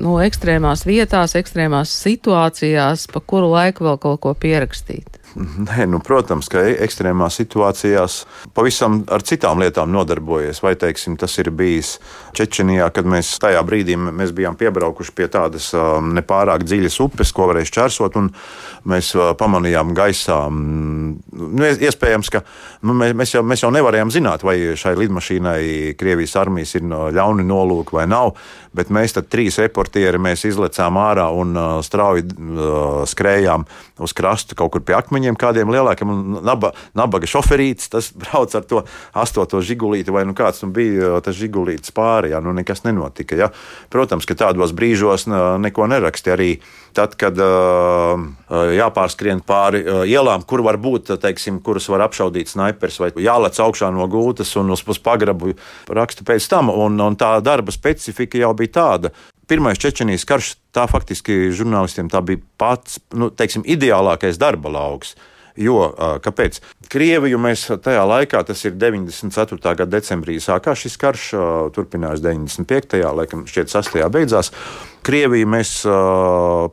nu, 0.00 0.18
ekstrēmās 0.24 0.86
vietās, 0.88 1.36
ekstrēmās 1.38 1.92
situācijās, 2.06 3.08
pa 3.12 3.22
kuru 3.22 3.52
laiku 3.54 3.86
vēl 3.86 4.00
kaut 4.02 4.22
ko 4.24 4.34
pierakstīt. 4.38 5.16
Nē, 5.68 5.86
nu, 5.90 6.00
protams, 6.04 6.48
ka 6.52 6.62
ekstrēmās 6.86 7.38
situācijās 7.40 8.18
pavisam 8.56 9.02
ar 9.12 9.24
citām 9.26 9.60
lietām 9.62 9.92
nodarbojies. 9.92 10.62
Vai 10.64 10.74
teiksim, 10.80 11.16
tas 11.20 11.36
ir 11.42 11.50
bijis 11.54 11.96
Čečenijā, 12.36 12.88
kad 12.92 13.08
mēs 13.08 13.30
tajā 13.40 13.62
brīdī 13.66 13.96
mēs 13.96 14.34
bijām 14.36 14.58
piebraukuši 14.60 15.14
pie 15.16 15.28
tādas 15.32 15.70
um, 15.76 16.12
nepārāk 16.16 16.66
dziļas 16.66 16.98
upes, 17.04 17.32
ko 17.36 17.48
varēja 17.50 17.70
šķērsot, 17.70 18.18
un 18.20 18.30
mēs 18.90 19.12
uh, 19.16 19.30
pamanījām 19.38 19.94
gaisā. 19.96 20.38
Nu, 20.50 21.70
iespējams, 21.70 22.32
ka 22.34 22.42
nu, 22.86 22.96
mēs, 22.96 23.36
jau, 23.36 23.44
mēs 23.46 23.64
jau 23.64 23.72
nevarējām 23.74 24.12
zināt, 24.14 24.44
vai 24.46 24.58
šai 24.76 24.96
lidmašīnai 25.00 25.60
Krievijas 25.98 26.36
armijas 26.42 26.76
ir 26.76 26.86
ļauni 26.86 27.46
nolūki 27.48 27.96
vai 27.96 28.04
nav, 28.10 28.34
bet 28.76 28.92
mēs 28.92 29.16
tad 29.16 29.30
trīs 29.32 29.58
reportieri 29.62 30.20
izlecām 30.36 30.98
ārā 31.00 31.26
un 31.32 31.56
uh, 31.56 31.78
strauji 31.84 32.26
uh, 32.28 33.02
skrējām 33.08 33.66
uz 34.04 34.12
krastu 34.16 34.56
kaut 34.58 34.74
kur 34.74 34.84
pie 34.84 34.96
akmeņiem 34.98 35.38
kādiem 35.40 35.70
lielākiem, 35.72 36.12
naba, 36.44 36.72
nabaga 36.96 37.28
šoferītis, 37.30 37.90
tas 37.92 38.12
brauc 38.22 38.54
ar 38.54 38.66
to 38.68 38.84
astoto 39.16 39.62
žigulīti, 39.64 40.14
vai 40.14 40.26
nu 40.28 40.36
kāds 40.36 40.62
nu 40.64 40.72
bija 40.76 41.20
tas 41.24 41.36
žigulītis 41.38 41.94
pāri, 41.96 42.34
ja 42.34 42.42
nu 42.44 42.54
nekas 42.56 42.84
nenotika. 42.86 43.38
Ja. 43.38 43.52
Protams, 43.92 44.28
ka 44.28 44.36
tādos 44.38 44.74
brīžos 44.76 45.26
neko 45.26 45.88
neraksti 45.90 46.34
arī 46.34 46.50
tad, 46.96 47.14
kad 47.20 47.36
uh, 47.40 48.16
jāpārskrien 48.72 49.42
pāri 49.46 49.82
uh, 49.84 50.02
ielām, 50.08 50.44
kur 50.48 50.62
var 50.64 50.78
būt, 50.80 51.12
teiksim, 51.20 51.58
kuras 51.64 51.88
var 51.92 52.06
apšaudīt 52.06 52.50
snaipers, 52.50 52.98
vai 53.02 53.10
jālec 53.20 53.58
augšā 53.60 53.90
no 53.92 54.06
gultas 54.10 54.54
un 54.56 54.72
uz, 54.72 54.82
uz 54.88 55.00
pagrabu 55.02 55.52
raksta 55.92 56.24
pēc 56.26 56.48
tam. 56.50 56.72
Un, 56.72 56.96
un 57.02 57.18
tā 57.20 57.34
darba 57.44 57.74
specifika 57.74 58.40
jau 58.40 58.52
bija 58.56 58.65
tāda. 58.72 59.12
Pirmais 59.46 59.78
Čečenijas 59.78 60.26
karš, 60.26 60.56
tā 60.74 60.88
faktiski 60.90 61.52
žurnālistiem 61.54 62.10
tā 62.10 62.20
bija 62.26 62.42
pats 62.58 62.98
nu, 63.14 63.30
teiksim, 63.30 63.62
ideālākais 63.62 64.40
darba 64.42 64.72
lauks. 64.74 65.14
Jo, 65.56 65.86
kāpēc? 66.20 66.58
Krieviju 66.92 67.38
mēs 67.40 67.62
tajā 67.80 68.02
laikā, 68.04 68.42
tas 68.44 68.60
ir 68.68 68.74
94. 68.76 69.56
gada 69.78 69.88
decembrī, 69.94 70.36
sākās 70.42 70.82
šis 70.84 70.98
karš, 71.00 71.30
turpinājās 71.72 72.20
95. 72.20 73.00
laikam, 73.16 73.46
šķiet, 73.48 73.72
6. 73.72 73.96
beidzās. 74.12 74.52
Krieviju 75.06 75.48
mēs 75.54 75.78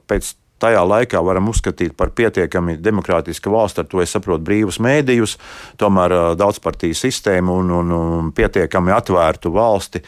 pēc 0.10 0.34
tajā 0.62 0.84
laikā 0.88 1.22
varam 1.26 1.50
uzskatīt 1.52 1.96
par 1.98 2.14
pietiekami 2.16 2.78
demokrātisku 2.82 3.52
valsti, 3.54 3.84
ar 3.84 3.90
to 3.92 4.04
es 4.04 4.14
saprotu 4.16 4.46
brīvus 4.48 4.80
mēdījus, 4.84 5.38
tomēr 5.82 6.16
daudzpartiju 6.40 6.98
sistēmu 6.98 7.58
un, 7.64 7.74
un, 7.80 7.92
un 7.98 8.32
pietiekami 8.36 8.94
atvērtu 8.96 9.52
valsti 9.54 10.04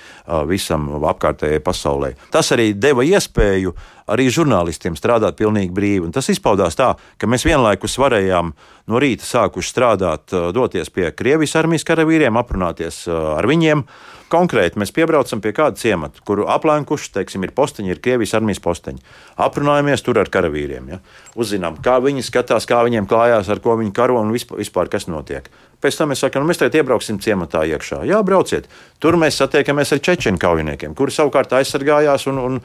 visam 0.49 0.87
apkārtējai 0.99 1.63
pasaulē. 1.65 2.13
Tas 2.31 2.51
arī 2.55 2.71
deva 2.77 3.05
iespēju 3.05 3.75
arī 4.11 4.27
žurnālistiem 4.33 4.97
strādāt 4.97 5.37
pilnīgi 5.39 5.73
brīvi. 5.75 6.03
Un 6.07 6.13
tas 6.15 6.29
izpaudās 6.31 6.77
tā, 6.77 6.93
ka 7.17 7.29
mēs 7.29 7.45
vienlaikus 7.47 7.97
varējām 8.01 8.51
no 8.91 9.01
rīta 9.01 9.25
sākuši 9.25 9.71
strādāt, 9.71 10.35
doties 10.55 10.91
pie 10.93 11.09
Krievijas 11.15 11.55
armijas 11.61 11.87
karavīriem, 11.87 12.37
aprunāties 12.37 13.05
ar 13.09 13.49
viņiem 13.49 13.85
konkrēti 14.31 14.79
mēs 14.81 14.93
piebraucam 14.93 15.41
pie 15.41 15.53
kāda 15.55 15.79
ciemata, 15.79 16.21
kuru 16.25 16.47
aplenkuši, 16.51 17.11
teiksim, 17.17 17.45
ir 17.45 17.53
posteņi, 17.57 17.93
ir 17.93 18.01
Krievijas 18.03 18.35
armijas 18.37 18.61
posteņi. 18.63 19.01
Aprunājamies 19.41 20.05
tur 20.05 20.19
ar 20.21 20.31
karavīriem. 20.33 20.89
Ja? 20.93 21.01
Uzzinām, 21.37 21.79
kā 21.85 21.97
viņi 22.03 22.25
skatās, 22.25 22.67
kā 22.69 22.81
viņiem 22.85 23.09
klājās, 23.09 23.49
ar 23.49 23.61
ko 23.63 23.77
viņi 23.79 23.93
karo 23.95 24.19
un 24.21 24.33
vispār, 24.35 24.61
vispār 24.61 24.91
kas 24.91 25.09
notiek. 25.11 25.49
Pēc 25.83 25.97
tam 25.99 26.11
mēs 26.11 26.21
sakām, 26.23 26.43
nu, 26.43 26.49
mēs 26.49 26.59
tagad 26.61 26.77
iebrauksim 26.79 27.17
ciematā 27.21 27.63
iekšā. 27.67 28.01
Jā, 28.07 28.21
brauciet. 28.25 28.69
Tur 29.03 29.17
mēs 29.19 29.37
satiekamies 29.41 29.91
ar 29.95 30.01
čečenu 30.07 30.39
kaujiniekiem, 30.41 30.95
kuri 30.97 31.13
savukārt 31.13 31.53
aizsargājās, 31.57 32.27
un, 32.31 32.39
un, 32.41 32.59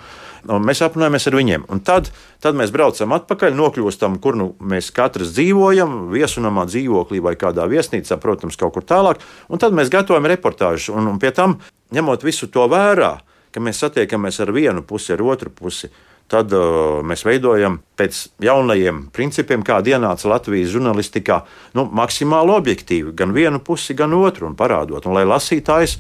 un 0.46 0.66
mēs 0.66 0.82
aprunājamies 0.86 1.26
ar 1.28 1.38
viņiem. 1.38 1.66
Un 1.74 1.82
tad, 1.86 2.12
tad 2.44 2.58
mēs 2.58 2.72
braucam 2.74 3.16
atpakaļ, 3.16 3.56
nokļūstam, 3.58 4.20
kur 4.22 4.38
nu 4.40 4.50
mēs 4.60 4.92
katrs 4.96 5.34
dzīvojam, 5.36 5.96
viesunamā 6.14 6.66
dzīvoklī 6.70 7.22
vai 7.24 7.34
kādā 7.40 7.66
viesnīcā, 7.70 8.20
protams, 8.22 8.58
kaut 8.60 8.76
kur 8.78 8.86
tālāk. 8.86 9.24
Un 9.50 9.62
tad 9.62 9.76
mēs 9.76 9.92
gatavojam 9.92 10.30
reportāžu. 10.30 10.94
Un, 10.96 11.10
un 11.10 11.18
pie 11.22 11.34
tam, 11.36 11.58
ņemot 11.94 12.24
visu 12.24 12.48
to 12.52 12.68
vērā, 12.70 13.16
ka 13.50 13.62
mēs 13.62 13.82
satiekamies 13.82 14.38
ar 14.44 14.54
vienu 14.54 14.86
pusi, 14.86 15.12
ar 15.16 15.26
otru 15.26 15.50
pusi 15.50 15.90
tad 16.30 16.54
uh, 16.54 17.00
mēs 17.06 17.24
veidojam 17.26 17.80
pēc 17.98 18.22
jaunajiem 18.44 19.06
principiem, 19.14 19.64
kāda 19.66 19.96
ienāca 19.96 20.30
Latvijas 20.30 20.70
žurnālistikā, 20.74 21.40
nu, 21.78 21.86
maksimāli 21.96 22.54
objektīvi, 22.54 23.14
gan 23.18 23.34
vienu 23.36 23.60
pusi, 23.64 23.96
gan 23.98 24.14
otru, 24.16 24.48
un 24.50 24.56
parādot, 24.58 25.08
un 25.08 25.18
lai 25.18 25.26
lasītājs 25.28 25.98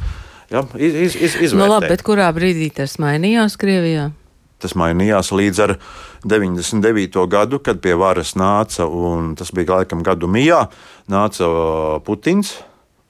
ja, 0.52 0.64
iz, 0.78 0.94
iz, 0.94 1.18
iz, 1.18 1.36
izvērtē. 1.48 1.58
Nu, 1.58 1.68
labi, 1.74 1.90
bet 1.90 2.06
kurā 2.06 2.30
brīdī 2.36 2.70
tas 2.78 2.98
mainījās 3.02 3.58
Krievijā? 3.60 4.10
Tas 4.60 4.76
mainījās 4.76 5.32
līdz 5.32 5.62
ar 5.64 5.76
99. 6.28 7.22
gadu, 7.32 7.60
kad 7.64 7.80
pie 7.82 7.94
varas 7.98 8.34
nāca, 8.36 8.84
un 8.86 9.32
tas 9.38 9.54
bija 9.56 9.80
laikam 9.80 10.04
gadu 10.06 10.28
mijā, 10.30 10.66
nāca 11.10 11.46
uh, 11.48 11.94
Putins. 12.04 12.58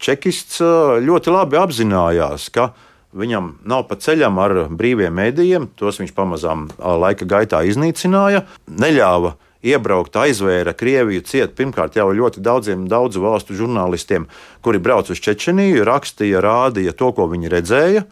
Čekists 0.01 0.63
uh, 0.65 0.97
ļoti 1.03 1.35
labi 1.35 1.59
apzinājās, 1.61 2.47
ka 2.55 2.71
Viņam 3.11 3.57
nav 3.67 3.89
pa 3.89 3.97
ceļam 3.99 4.37
ar 4.39 4.53
brīviem 4.71 5.15
mēdījiem, 5.19 5.71
tos 5.79 5.99
viņš 5.99 6.13
pamazām 6.15 6.69
laika 6.79 7.27
gaitā 7.27 7.65
iznīcināja, 7.67 8.45
neļāva 8.71 9.35
iebraukt, 9.67 10.15
aizvēra 10.17 10.75
Krieviju 10.79 11.25
ciet 11.27 11.57
pirmkārt 11.59 11.99
jau 11.99 12.09
ļoti 12.15 12.43
daudziem 12.45 12.87
daudzu 12.91 13.23
valstu 13.25 13.57
žurnālistiem, 13.59 14.29
kuri 14.63 14.79
brauc 14.79 15.11
uz 15.11 15.21
Čečeniju, 15.21 15.83
rakstīja, 15.89 16.41
rādīja 16.45 16.95
to, 16.97 17.11
ko 17.17 17.27
viņi 17.33 17.51
redzēja, 17.53 18.07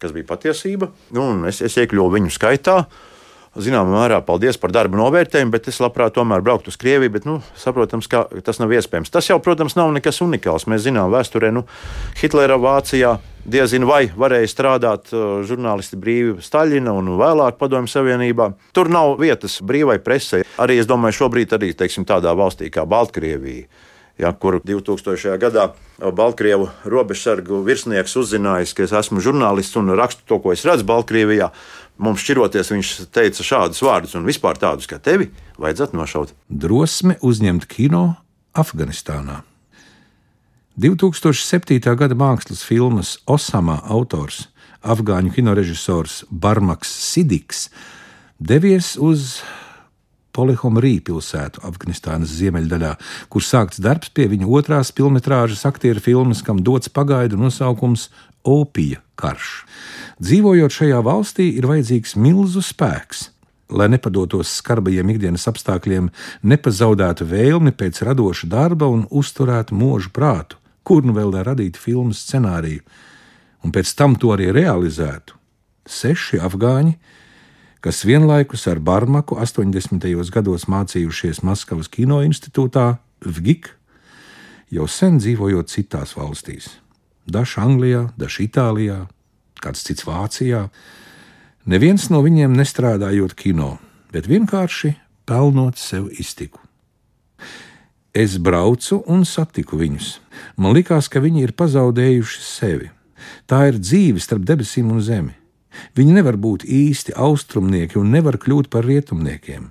kas 0.00 0.16
bija 0.16 0.30
patiesība. 0.32 0.90
Nu, 1.14 1.30
es, 1.50 1.60
es 1.60 1.76
iekļuvu 1.78 2.16
viņu 2.16 2.34
skaitā. 2.34 2.80
Zināmā 3.58 3.90
mērā 3.90 4.20
paldies 4.22 4.58
par 4.60 4.70
darbu 4.70 4.98
novērtējumu, 5.00 5.50
bet 5.50 5.66
es 5.70 5.80
labprāt 5.82 6.14
tomēr 6.14 6.44
brauktu 6.46 6.70
uz 6.70 6.78
Krieviju. 6.78 7.10
Bet, 7.16 7.24
nu, 7.26 7.40
saprotams, 7.58 8.06
ka 8.10 8.22
tas 8.46 8.60
nav 8.62 8.70
iespējams. 8.76 9.10
Tas 9.10 9.26
jau, 9.26 9.40
protams, 9.42 9.74
nav 9.78 9.90
nekas 9.96 10.22
unikāls. 10.22 10.68
Mēs 10.70 10.84
zinām, 10.86 11.10
vēsturē, 11.10 11.50
nu, 11.56 11.64
Hitlera 12.20 12.58
Vācijā 12.62 13.16
diezin 13.48 13.86
vai 13.88 14.04
varēja 14.14 14.52
strādāt 14.52 15.10
uh, 15.10 15.40
žurnālisti 15.48 15.98
brīvi 15.98 16.38
Staļina 16.44 16.94
un 16.94 17.16
vēlāk 17.18 17.58
Padomju 17.58 17.90
Savienībā. 17.90 18.52
Tur 18.76 18.92
nav 18.94 19.16
vietas 19.18 19.58
brīvai 19.64 19.98
presē. 20.04 20.44
Arī 20.62 20.78
es 20.78 20.86
domāju, 20.86 21.24
šobrīd 21.24 21.58
arī 21.58 21.74
teiksim, 21.74 22.06
tādā 22.06 22.36
valstī 22.38 22.70
kā 22.70 22.86
Baltkrievija. 22.86 23.66
Ja, 24.18 24.32
kur 24.34 24.56
2000. 24.66 25.36
gadā 25.38 25.68
Baltkrievu 25.98 26.64
robežsargu 26.90 27.60
virsnieks 27.62 28.16
uzzinājis, 28.18 28.72
ka 28.74 28.82
es 28.82 28.94
esmu 28.98 29.22
žurnālists 29.22 29.78
un 29.78 29.92
rakstu 29.94 30.26
to, 30.26 30.40
ko 30.42 30.54
es 30.54 30.64
redzu 30.66 30.86
Baltkrievijā. 30.88 31.52
Mums 31.98 32.22
šķiroties, 32.22 32.70
viņš 32.70 32.90
teica 33.10 33.44
šādus 33.44 33.82
vārdus, 33.82 34.14
un 34.14 34.26
vispār 34.28 34.58
tādus 34.60 34.86
kā 34.86 35.00
tevi 35.02 35.32
vajadzētu 35.58 35.98
nošaut. 35.98 36.34
Drosme 36.46 37.18
uzņemt 37.26 37.66
kino 37.70 38.12
Afganistānā. 38.54 39.40
2007. 40.78 41.82
gada 41.98 42.14
mākslas 42.14 42.62
filmas 42.62 43.16
Osama 43.26 43.80
autors, 43.90 44.44
afgāņu 44.86 45.32
kinorežisors 45.34 46.20
Barmaks 46.30 46.92
Sidiks, 47.08 47.66
devies 48.38 48.94
uz 48.94 49.40
Polihomrī 50.38 51.00
pilsētu 51.02 51.64
Afganistānas 51.66 52.30
ziemeļdaļā, 52.38 52.92
kur 53.26 53.42
sākts 53.42 53.82
darbs 53.82 54.12
pie 54.14 54.28
viņa 54.30 54.46
otrās 54.46 54.92
filmas 54.94 55.64
aktieru 55.66 55.98
filmas, 56.04 56.44
kam 56.46 56.62
dots 56.62 56.92
pagaidu 56.94 57.40
nosaukums 57.40 58.06
Opija 58.48 59.02
karš. 59.18 59.50
Dzīvojot 60.22 60.74
šajā 60.74 61.02
valstī, 61.04 61.50
ir 61.60 61.68
vajadzīgs 61.68 62.16
milzu 62.16 62.64
spēks 62.64 63.28
lai 63.68 63.84
nepadotos 63.92 64.48
skarbajiem 64.62 65.10
ikdienas 65.12 65.42
apstākļiem, 65.50 66.06
nepazaudētu 66.40 67.26
vēlmi 67.28 67.74
pēc 67.76 67.98
radoša 68.08 68.48
darba 68.48 68.88
un 68.88 69.02
uzturētu 69.12 69.76
mūžu 69.76 70.08
prātu 70.16 70.56
kur 70.88 71.04
nu 71.04 71.12
vēl 71.12 71.34
radīt 71.44 71.76
filmu 71.76 72.16
scenāriju, 72.16 72.80
un 73.64 73.74
pēc 73.74 73.92
tam 73.98 74.16
to 74.16 74.32
arī 74.32 74.48
realizētu. 74.56 75.36
Seši 75.88 76.40
afgāņi, 76.44 76.94
kas 77.84 78.04
vienlaikus 78.08 78.64
ar 78.72 78.80
Barmaku 78.80 79.36
80. 79.36 80.08
gados 80.32 80.64
mācījušies 80.68 81.42
Maskavas 81.44 81.92
kino 81.92 82.22
institūtā, 82.24 82.86
VGIK, 83.24 83.68
jau 84.78 84.88
sen 84.88 85.20
dzīvojot 85.20 85.72
citās 85.72 86.16
valstīs. 86.16 86.72
Dažs 87.28 87.58
Anglijā, 87.60 88.08
dažs 88.16 88.40
Itālijā, 88.46 89.02
kāds 89.60 89.84
cits 89.84 90.06
Vācijā. 90.08 90.68
Neviens 91.68 92.08
no 92.08 92.22
viņiem 92.24 92.56
nestrādājot 92.56 93.34
kino, 93.36 93.76
bet 94.12 94.28
vienkārši 94.30 94.94
pelnot 95.28 95.76
sev 95.76 96.08
iztiku. 96.16 96.62
Es 98.16 98.38
braucu 98.40 99.02
un 99.06 99.26
satiku 99.28 99.76
viņus. 99.78 100.14
Man 100.56 100.72
likās, 100.74 101.10
ka 101.12 101.20
viņi 101.20 101.44
ir 101.44 101.52
pazaudējuši 101.52 102.40
sevi. 102.42 102.88
Tā 103.46 103.66
ir 103.68 103.78
dzīve 103.82 104.22
starp 104.22 104.46
debesīm 104.48 104.88
un 104.94 105.02
zemi. 105.04 105.34
Viņi 105.94 106.16
nevar 106.16 106.38
būt 106.40 106.64
īsti 106.64 107.14
austrumnieki 107.14 107.98
un 108.00 108.10
nevar 108.14 108.38
kļūt 108.40 108.70
par 108.72 108.88
rietumniekiem. 108.88 109.68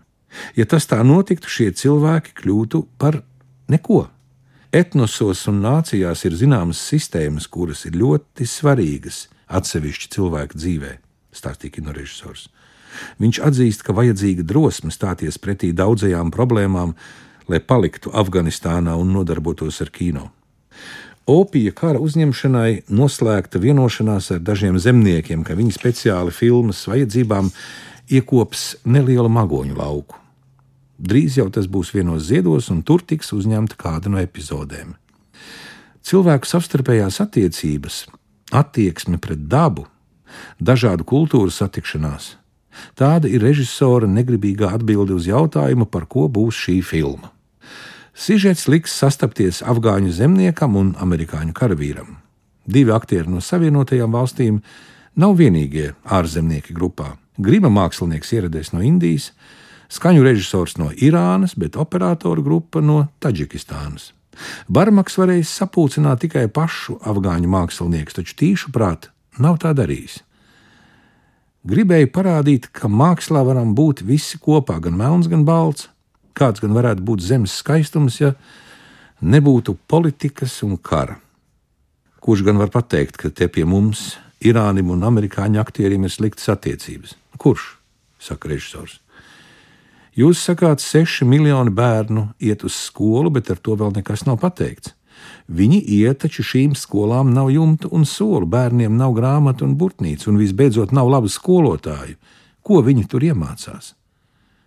Ja 0.55 0.67
tas 0.69 0.85
tā 0.85 1.01
notiktu, 1.03 1.49
šie 1.49 1.71
cilvēki 1.73 2.35
kļūtu 2.37 2.83
par 3.01 3.23
neko. 3.71 4.05
Etnosos 4.77 5.39
un 5.49 5.63
nācijās 5.63 6.21
ir 6.27 6.35
zināmas 6.37 6.77
sistēmas, 6.91 7.47
kuras 7.49 7.79
ir 7.87 7.95
ļoti 7.97 8.45
svarīgas 8.45 9.23
atsevišķi 9.57 10.09
cilvēku 10.13 10.59
dzīvē, 10.59 10.91
stāstīja 11.33 11.79
kino 11.79 11.95
režisors. 11.95 12.43
Viņš 13.17 13.39
atzīst, 13.47 13.81
ka 13.87 13.95
vajadzīga 13.97 14.45
drosme 14.45 14.93
stāties 14.93 15.39
pretī 15.41 15.71
daudzajām 15.73 16.29
problēmām, 16.35 16.93
lai 17.49 17.61
paliktu 17.63 18.13
Afganistānā 18.21 18.93
un 19.01 19.15
nodarbotos 19.15 19.81
ar 19.81 19.89
kino. 19.97 20.27
Opija 21.25 21.73
kara 21.73 22.03
uzņemšanai 22.03 22.83
noslēgta 22.93 23.63
vienošanās 23.63 24.29
ar 24.35 24.45
dažiem 24.45 24.77
zemniekiem, 24.77 25.41
ka 25.47 25.57
viņi 25.57 25.73
speciāli 25.73 26.35
filmas 26.35 26.85
vajadzībām 26.85 27.49
iekops 28.13 28.75
nelielu 28.85 29.31
magoņu 29.41 29.81
lauku. 29.81 30.26
Drīz 30.97 31.37
jau 31.37 31.45
tas 31.53 31.67
būs 31.69 31.93
vienos 31.93 32.25
ziedos, 32.29 32.71
un 32.73 32.81
tur 32.81 33.03
tiks 33.05 33.29
uzņemta 33.33 33.77
kāda 33.77 34.09
no 34.09 34.17
epizodēm. 34.17 34.95
Cilvēku 36.01 36.49
savstarpējās 36.49 37.19
attiecības, 37.21 38.05
attieksme 38.55 39.19
pret 39.21 39.45
dabu, 39.51 39.85
dažādu 40.59 41.05
kultūru 41.05 41.53
satikšanās- 41.53 42.35
tāda 42.99 43.29
ir 43.29 43.41
režisora 43.41 44.07
negribīgā 44.07 44.73
atbilde 44.73 45.13
uz 45.13 45.27
jautājumu, 45.27 45.85
par 45.85 46.05
ko 46.05 46.27
būs 46.29 46.55
šī 46.65 46.83
filma. 46.83 47.31
Sižets 48.17 48.67
liks 48.67 48.91
sastapties 48.97 49.61
afgāņu 49.61 50.09
zemniekam 50.09 50.75
un 50.75 50.93
amerikāņu 50.93 51.53
karavīram. 51.53 52.15
Divi 52.67 52.91
aktieri 52.91 53.29
no 53.29 53.37
Savienotajām 53.37 54.11
valstīm 54.11 54.61
nav 55.15 55.37
vienīgie 55.37 55.93
ārzemnieki 56.03 56.73
grupā. 56.73 57.17
Grima 57.37 57.69
mākslinieks 57.69 58.33
ieradies 58.33 58.73
no 58.73 58.79
Indijas, 58.81 59.31
skaņu 59.93 60.23
režisors 60.25 60.77
no 60.77 60.91
Irānas, 60.91 61.55
bet 61.57 61.77
operatoru 61.79 62.43
grupa 62.43 62.81
no 62.81 63.07
Taģikistānas. 63.23 64.13
Barmaks 64.69 65.17
varēja 65.17 65.47
sapulcināt 65.49 66.21
tikai 66.25 66.45
pašu 66.53 66.99
afgāņu 67.01 67.49
mākslinieku, 67.49 68.19
taču 68.19 68.37
tīšu 68.37 68.73
prāt 68.75 69.09
nav 69.41 69.57
tā 69.63 69.73
darījis. 69.77 70.21
Gribēju 71.67 72.11
parādīt, 72.13 72.69
ka 72.71 72.87
mākslā 72.87 73.41
varam 73.43 73.73
būt 73.75 74.05
visi 74.05 74.37
kopā, 74.39 74.77
gan 74.83 74.95
melns, 74.99 75.27
gan 75.31 75.43
balts 75.47 75.89
kāds 76.37 76.61
gan 76.61 76.75
varētu 76.77 77.05
būt 77.05 77.23
zemes 77.25 77.55
skaistums, 77.61 78.19
ja 78.21 78.33
nebūtu 79.21 79.77
politikas 79.89 80.59
un 80.67 80.77
kara. 80.77 81.17
Kurš 82.21 82.43
gan 82.45 82.59
var 82.61 82.71
pateikt, 82.73 83.17
ka 83.17 83.31
te 83.33 83.49
pie 83.49 83.65
mums, 83.65 84.15
Irānim 84.37 84.91
un 84.93 85.01
amerikāņu 85.01 85.57
aktieriem 85.57 86.03
ir 86.05 86.13
sliktas 86.13 86.51
attiecības? 86.53 87.15
Kurš? 87.41 87.73
saka 88.21 88.49
režisors. 88.49 88.97
Jūs 90.17 90.41
sakāt, 90.41 90.81
seši 90.81 91.27
miljoni 91.29 91.69
bērnu 91.69 92.31
iet 92.41 92.63
uz 92.65 92.73
skolu, 92.73 93.29
bet 93.35 93.51
ar 93.53 93.59
to 93.61 93.75
vēl 93.77 93.93
nekas 93.99 94.25
nav 94.25 94.39
pateikts. 94.41 94.95
Viņi 95.47 95.77
iet, 95.99 96.23
taču 96.23 96.43
šīm 96.43 96.73
skolām 96.75 97.29
nav 97.35 97.51
jumta 97.53 97.91
un 97.93 98.05
soli, 98.05 98.49
bērniem 98.49 98.97
nav 98.97 99.13
grāmatu 99.17 99.65
un 99.67 99.77
burtnīcu, 99.77 100.31
un 100.31 100.41
visbeidzot 100.41 100.91
nav 100.91 101.09
labu 101.13 101.29
skolotāju. 101.29 102.17
Ko 102.65 102.81
viņi 102.83 103.05
tur 103.11 103.23
iemācās? 103.29 103.93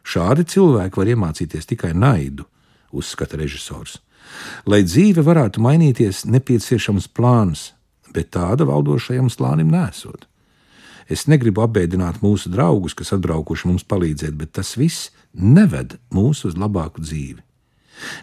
Šādi 0.07 0.47
cilvēki 0.55 1.03
var 1.03 1.13
iemācīties 1.13 1.69
tikai 1.75 1.93
naidu, 1.99 2.47
uzskata 2.95 3.39
režisors. 3.43 3.99
Lai 4.71 4.85
dzīve 4.87 5.27
varētu 5.27 5.61
mainīties, 5.63 6.25
nepieciešams 6.31 7.11
plāns, 7.11 7.73
bet 8.15 8.31
tāda 8.39 8.71
valdošajam 8.71 9.29
slānim 9.31 9.71
nesot. 9.75 10.30
Es 11.11 11.27
negribu 11.27 11.65
apbēdināt 11.65 12.21
mūsu 12.23 12.53
draugus, 12.53 12.95
kas 12.95 13.11
atbraukuši 13.17 13.67
mums 13.67 13.87
palīdzēt, 13.91 14.37
bet 14.39 14.55
tas 14.59 14.77
viss 14.79 15.11
neved 15.35 15.97
mūs 16.15 16.45
uz 16.47 16.55
labāku 16.55 17.03
dzīvi. 17.03 17.43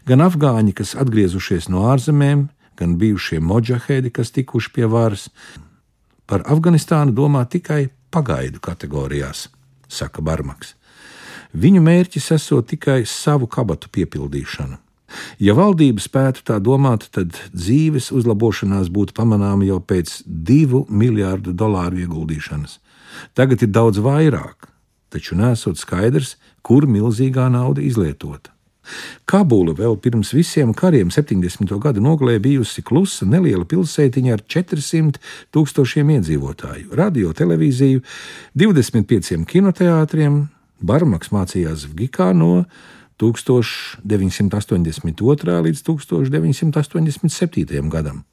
Gan 0.07 0.23
afgāņi, 0.23 0.73
kas 0.77 0.95
atgriezušies 0.97 1.67
no 1.69 1.83
ārzemēm, 1.91 2.47
gan 2.79 2.95
bijušie 3.01 3.41
moģahēdi, 3.43 4.13
kas 4.15 4.31
tikuši 4.33 4.73
pie 4.73 4.87
varas, 4.89 5.27
par 6.27 6.45
Afganistānu 6.47 7.13
domā 7.17 7.43
tikai 7.49 7.89
pagaidu 8.13 8.63
kategorijās, 8.63 9.47
saka 9.87 10.23
Barmaks. 10.23 10.73
Viņu 11.57 11.83
mērķis 11.83 12.31
esot 12.35 12.71
tikai 12.71 13.01
savu 13.07 13.47
kabatu 13.51 13.91
piepildīšana. 13.91 14.79
Ja 15.39 15.55
valdība 15.55 16.03
spētu 16.03 16.43
tā 16.47 16.57
domāt, 16.63 17.07
tad 17.15 17.37
dzīves 17.53 18.09
uzlabošanās 18.15 18.89
būtu 18.93 19.15
pamanāma 19.17 19.67
jau 19.67 19.79
pēc 19.79 20.21
divu 20.25 20.83
miljārdu 20.89 21.53
dolāru 21.55 22.03
ieguldīšanas. 22.03 22.79
Tagad 23.37 23.63
ir 23.63 23.71
daudz 23.71 24.01
vairāk, 24.03 24.67
taču 25.13 25.37
nesot 25.39 25.79
skaidrs, 25.79 26.35
kur 26.61 26.87
milzīgā 26.89 27.47
nauda 27.53 27.81
izlietota. 27.81 28.51
Kabula 29.27 29.73
vēl 29.75 29.97
pirms 29.99 30.31
visiem 30.35 30.71
kariem 30.75 31.09
70. 31.11 31.73
gadu 31.83 32.03
nogalē 32.03 32.37
bijusi 32.43 32.83
klusa 32.87 33.27
neliela 33.27 33.67
pilsētiņa 33.67 34.35
ar 34.37 34.43
400 34.47 35.19
tūkstošiem 35.55 36.13
iedzīvotāju, 36.17 36.93
radio, 36.95 37.33
televīziju, 37.35 38.03
25 38.55 39.43
kinoteātriem, 39.49 40.45
Barmaks 40.77 41.31
mācījās 41.33 41.87
Vgikā 41.89 42.31
no 42.37 42.67
1982. 43.17 45.61
līdz 45.67 45.79
1987. 45.83 47.89
gadam. 47.89 48.23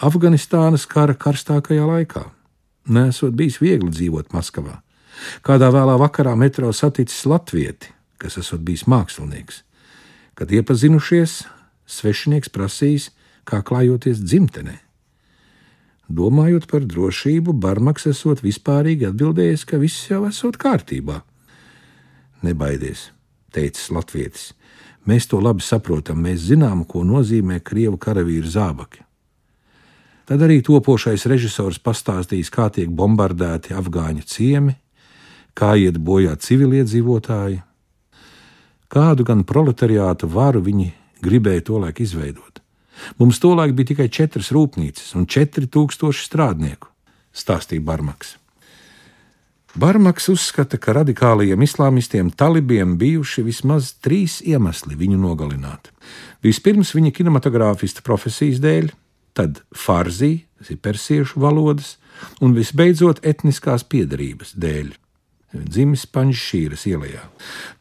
Afganistānas 0.00 0.88
kara 0.88 1.14
karstākajā 1.14 1.86
laikā. 1.86 2.30
Nesot 2.88 3.34
bijis 3.36 3.60
viegli 3.60 3.90
dzīvot 3.92 4.32
Maskavā. 4.32 4.80
Kādā 5.44 5.68
vēlā 5.74 5.98
vakarā 6.00 6.36
metro 6.38 6.72
saticis 6.72 7.26
latvieti, 7.28 7.86
kas 8.18 8.38
esot 8.40 8.60
bijis 8.64 8.86
mākslinieks. 8.88 9.62
Kad 10.38 10.52
iepazinušies, 10.54 11.44
svešinieks 11.90 12.48
prasījis, 12.54 13.10
kā 13.44 13.60
klājoties 13.66 14.22
dzimtenē. 14.22 14.78
Domājot 16.10 16.66
par 16.70 16.86
drošību, 16.90 17.52
Barmaks 17.52 18.08
esot 18.10 18.42
vispārīgi 18.42 19.06
atbildējis, 19.10 19.66
ka 19.68 19.78
viss 19.78 20.08
jau 20.10 20.24
esot 20.26 20.56
kārtībā. 20.58 21.20
Nebaidies, 22.42 23.10
teicis 23.52 23.90
Latvijas. 23.94 24.50
Mēs 25.08 25.26
to 25.30 25.40
labi 25.40 25.64
saprotam, 25.64 26.20
mēs 26.22 26.44
zinām, 26.50 26.84
ko 26.84 27.04
nozīmē 27.06 27.60
krievu 27.64 27.98
karavīru 28.00 28.50
zābaki. 28.50 29.02
Tad 30.30 30.44
arī 30.46 30.60
topošais 30.62 31.24
režisors 31.26 31.80
pastāstīs, 31.82 32.52
kā 32.54 32.68
tiek 32.70 32.90
bombardēti 32.94 33.74
afgāņu 33.74 34.22
ciemi, 34.30 34.76
kā 35.58 35.72
iet 35.74 35.98
bojā 35.98 36.36
civiliedzīvotāji, 36.38 37.62
kādu 38.90 39.26
gan 39.26 39.42
proletariāta 39.48 40.28
varu 40.30 40.62
viņi 40.62 40.92
gribēja 41.24 41.66
tolaik 41.72 42.04
izveidot. 42.04 42.60
Mums 43.18 43.40
tolaik 43.40 43.74
bija 43.74 43.92
tikai 43.92 44.08
četras 44.12 44.52
rūpnīcas 44.54 45.16
un 45.18 45.26
četri 45.26 45.66
tūkstoši 45.66 46.26
strādnieku, 46.28 46.90
stāstīja 47.34 47.82
Barmaks. 47.84 48.36
Barmaks 49.78 50.26
uzskata, 50.32 50.80
ka 50.82 50.96
radikālajiem 50.96 51.62
islāmistiem 51.62 52.32
talibiem 52.34 52.96
bijuši 52.98 53.44
vismaz 53.46 53.92
trīs 54.02 54.40
iemesli 54.42 54.96
viņu 54.98 55.18
nogalināt. 55.22 55.92
Vispirms 56.42 56.90
viņa 56.96 57.12
kinematogrāfista 57.14 58.02
profesijas 58.02 58.58
dēļ, 58.64 58.90
tad 59.38 59.62
farzī, 59.70 60.48
tas 60.58 60.72
ir 60.74 60.80
persiešu 60.82 61.38
valodas, 61.40 61.98
un 62.42 62.56
visbeidzot 62.58 63.22
etniskās 63.22 63.86
piedarības 63.86 64.56
dēļ 64.58 64.90
dzimis 65.52 66.06
Panžšīras 66.10 66.86
ielā. 66.90 67.24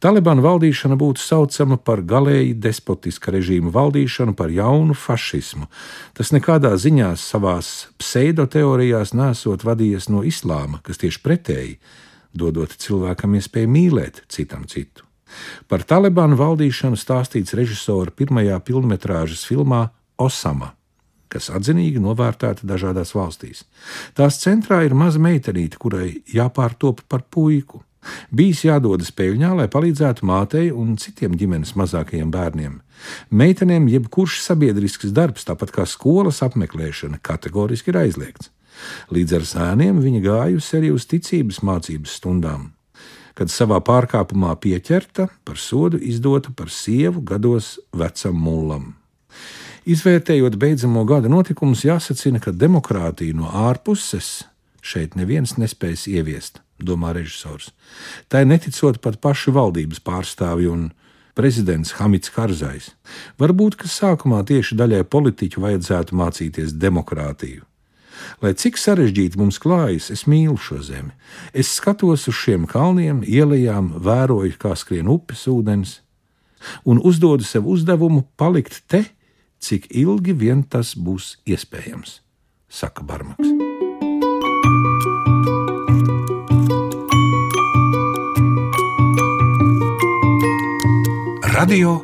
Talibāna 0.02 0.44
valdīšana 0.46 0.98
būtu 1.00 1.22
saucama 1.22 1.78
par 1.78 2.02
galēji 2.02 2.56
despotiska 2.58 3.34
režīma 3.36 3.72
valdīšanu, 3.74 4.34
par 4.38 4.54
jaunu 4.54 4.96
fašismu. 4.98 5.70
Tas 6.18 6.34
nekādā 6.36 6.74
ziņā 6.80 7.12
savās 7.20 7.90
pseidoteorijās 8.02 9.14
nesot 9.14 9.66
vadījies 9.68 10.10
no 10.10 10.24
islāma, 10.26 10.82
kas 10.84 11.02
tieši 11.04 11.22
pretēji, 11.26 11.78
dodot 12.34 12.74
cilvēkam 12.74 13.38
iespēju 13.38 13.70
mīlēt 13.70 14.24
citam 14.30 14.66
citu. 14.70 15.06
Par 15.70 15.86
Talibānu 15.86 16.40
valdīšanu 16.40 16.98
stāstīts 16.98 17.54
režisora 17.54 18.10
pirmajā 18.10 18.58
filmas 18.66 19.46
filmā 19.46 19.90
Osama 20.18 20.74
kas 21.30 21.50
atzinīgi 21.54 22.02
novērtēta 22.04 22.68
dažādās 22.68 23.14
valstīs. 23.16 23.64
Tās 24.18 24.42
centrā 24.42 24.82
ir 24.86 24.98
maza 24.98 25.22
meitenīte, 25.22 25.80
kurai 25.82 26.20
jāpārtop 26.34 27.06
par 27.08 27.24
puiku. 27.30 27.84
Bijis 28.32 28.64
jādodas 28.64 29.12
peļņā, 29.12 29.50
lai 29.60 29.68
palīdzētu 29.72 30.28
mātei 30.28 30.70
un 30.72 30.96
citiem 31.02 31.36
ģimenes 31.40 31.76
mazākajiem 31.80 32.32
bērniem. 32.32 32.80
Meitenēm 33.30 33.90
jebkurš 33.92 34.40
sabiedrisks 34.46 35.12
darbs, 35.16 35.46
tāpat 35.48 35.74
kā 35.76 35.86
skolas 35.88 36.40
apmeklēšana, 36.46 37.20
kategoriski 37.22 37.92
ir 37.92 38.02
aizliegts. 38.06 38.54
Līdz 39.12 39.36
ar 39.36 39.48
sēniem 39.52 40.00
viņa 40.00 40.22
gājusi 40.24 40.78
arī 40.80 40.92
uz 40.96 41.08
ticības 41.12 41.64
mācības 41.66 42.20
stundām. 42.20 42.72
kad 43.40 43.48
savā 43.48 43.78
pārkāpumā 43.80 44.52
pieķerta, 44.60 45.30
par 45.48 45.56
sodu 45.56 45.96
izdota 45.96 46.52
par 46.52 46.68
sievu 46.68 47.22
gados 47.24 47.78
vecam 47.96 48.36
mullam. 48.36 48.99
Izvērtējot 49.88 50.58
beidzamo 50.60 51.06
gada 51.08 51.30
notikumus, 51.32 51.86
jāsacina, 51.88 52.42
ka 52.44 52.52
demokrātija 52.52 53.36
no 53.36 53.48
ārpuses 53.48 54.44
šeit 54.84 55.16
neviens 55.16 55.56
nespēs 55.60 56.08
ieviest, 56.12 56.60
domā 56.80 57.14
režisors. 57.16 57.72
Tā 58.28 58.44
ir 58.44 58.50
neticot 58.52 59.00
pat 59.04 59.20
pašu 59.24 59.54
valdības 59.56 60.02
pārstāvju 60.04 60.74
un 60.74 60.90
prezidents 61.40 61.96
Hamits 62.00 62.32
Karzais. 62.36 62.92
Varbūt, 63.40 63.78
ka 63.80 63.88
sākumā 63.88 64.42
tieši 64.48 64.76
daļai 64.80 65.06
politiķu 65.08 65.64
vajadzētu 65.64 66.18
mācīties 66.20 66.76
demokrātiju. 66.76 67.64
Lai 68.44 68.52
cik 68.60 68.76
sarežģīti 68.76 69.40
mums 69.40 69.62
klājas, 69.64 70.10
es 70.12 70.26
mīlu 70.28 70.58
šo 70.60 70.82
zemi. 70.84 71.14
Es 71.56 71.72
skatos 71.78 72.28
uz 72.28 72.36
šiem 72.36 72.66
kalniem, 72.68 73.22
ielām, 73.24 73.94
vēroju, 74.04 74.58
kā 74.60 74.74
skrien 74.76 75.08
upes 75.08 75.46
ūdens, 75.48 76.02
un 76.84 77.00
uzdodu 77.00 77.48
sev 77.48 77.70
uzdevumu 77.72 78.26
palikt 78.36 78.82
te, 78.92 79.06
cik 79.60 79.90
ilgi 79.92 80.34
vien 80.34 80.64
tas 80.64 80.96
būs 80.96 81.38
iespējams, 81.50 82.20
saka 82.72 83.04
Barmaks. 83.04 83.52
Radio 91.60 91.98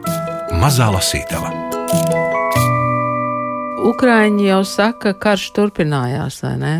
Mazā 0.60 0.89
Lasītava. 0.91 1.54
Ukrāņi 3.86 4.50
jau 4.50 4.62
saka, 4.68 5.13
ka 5.13 5.20
karš 5.30 5.46
turpinājās, 5.56 6.41
vai 6.44 6.56
ne? 6.60 6.74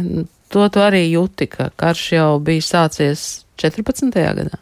To 0.52 0.68
tu 0.72 0.82
arī 0.84 1.06
jūti, 1.08 1.48
ka 1.52 1.70
karš 1.80 2.04
jau 2.18 2.30
bija 2.44 2.66
sācies 2.66 3.46
14. 3.62 4.12
gadā. 4.12 4.60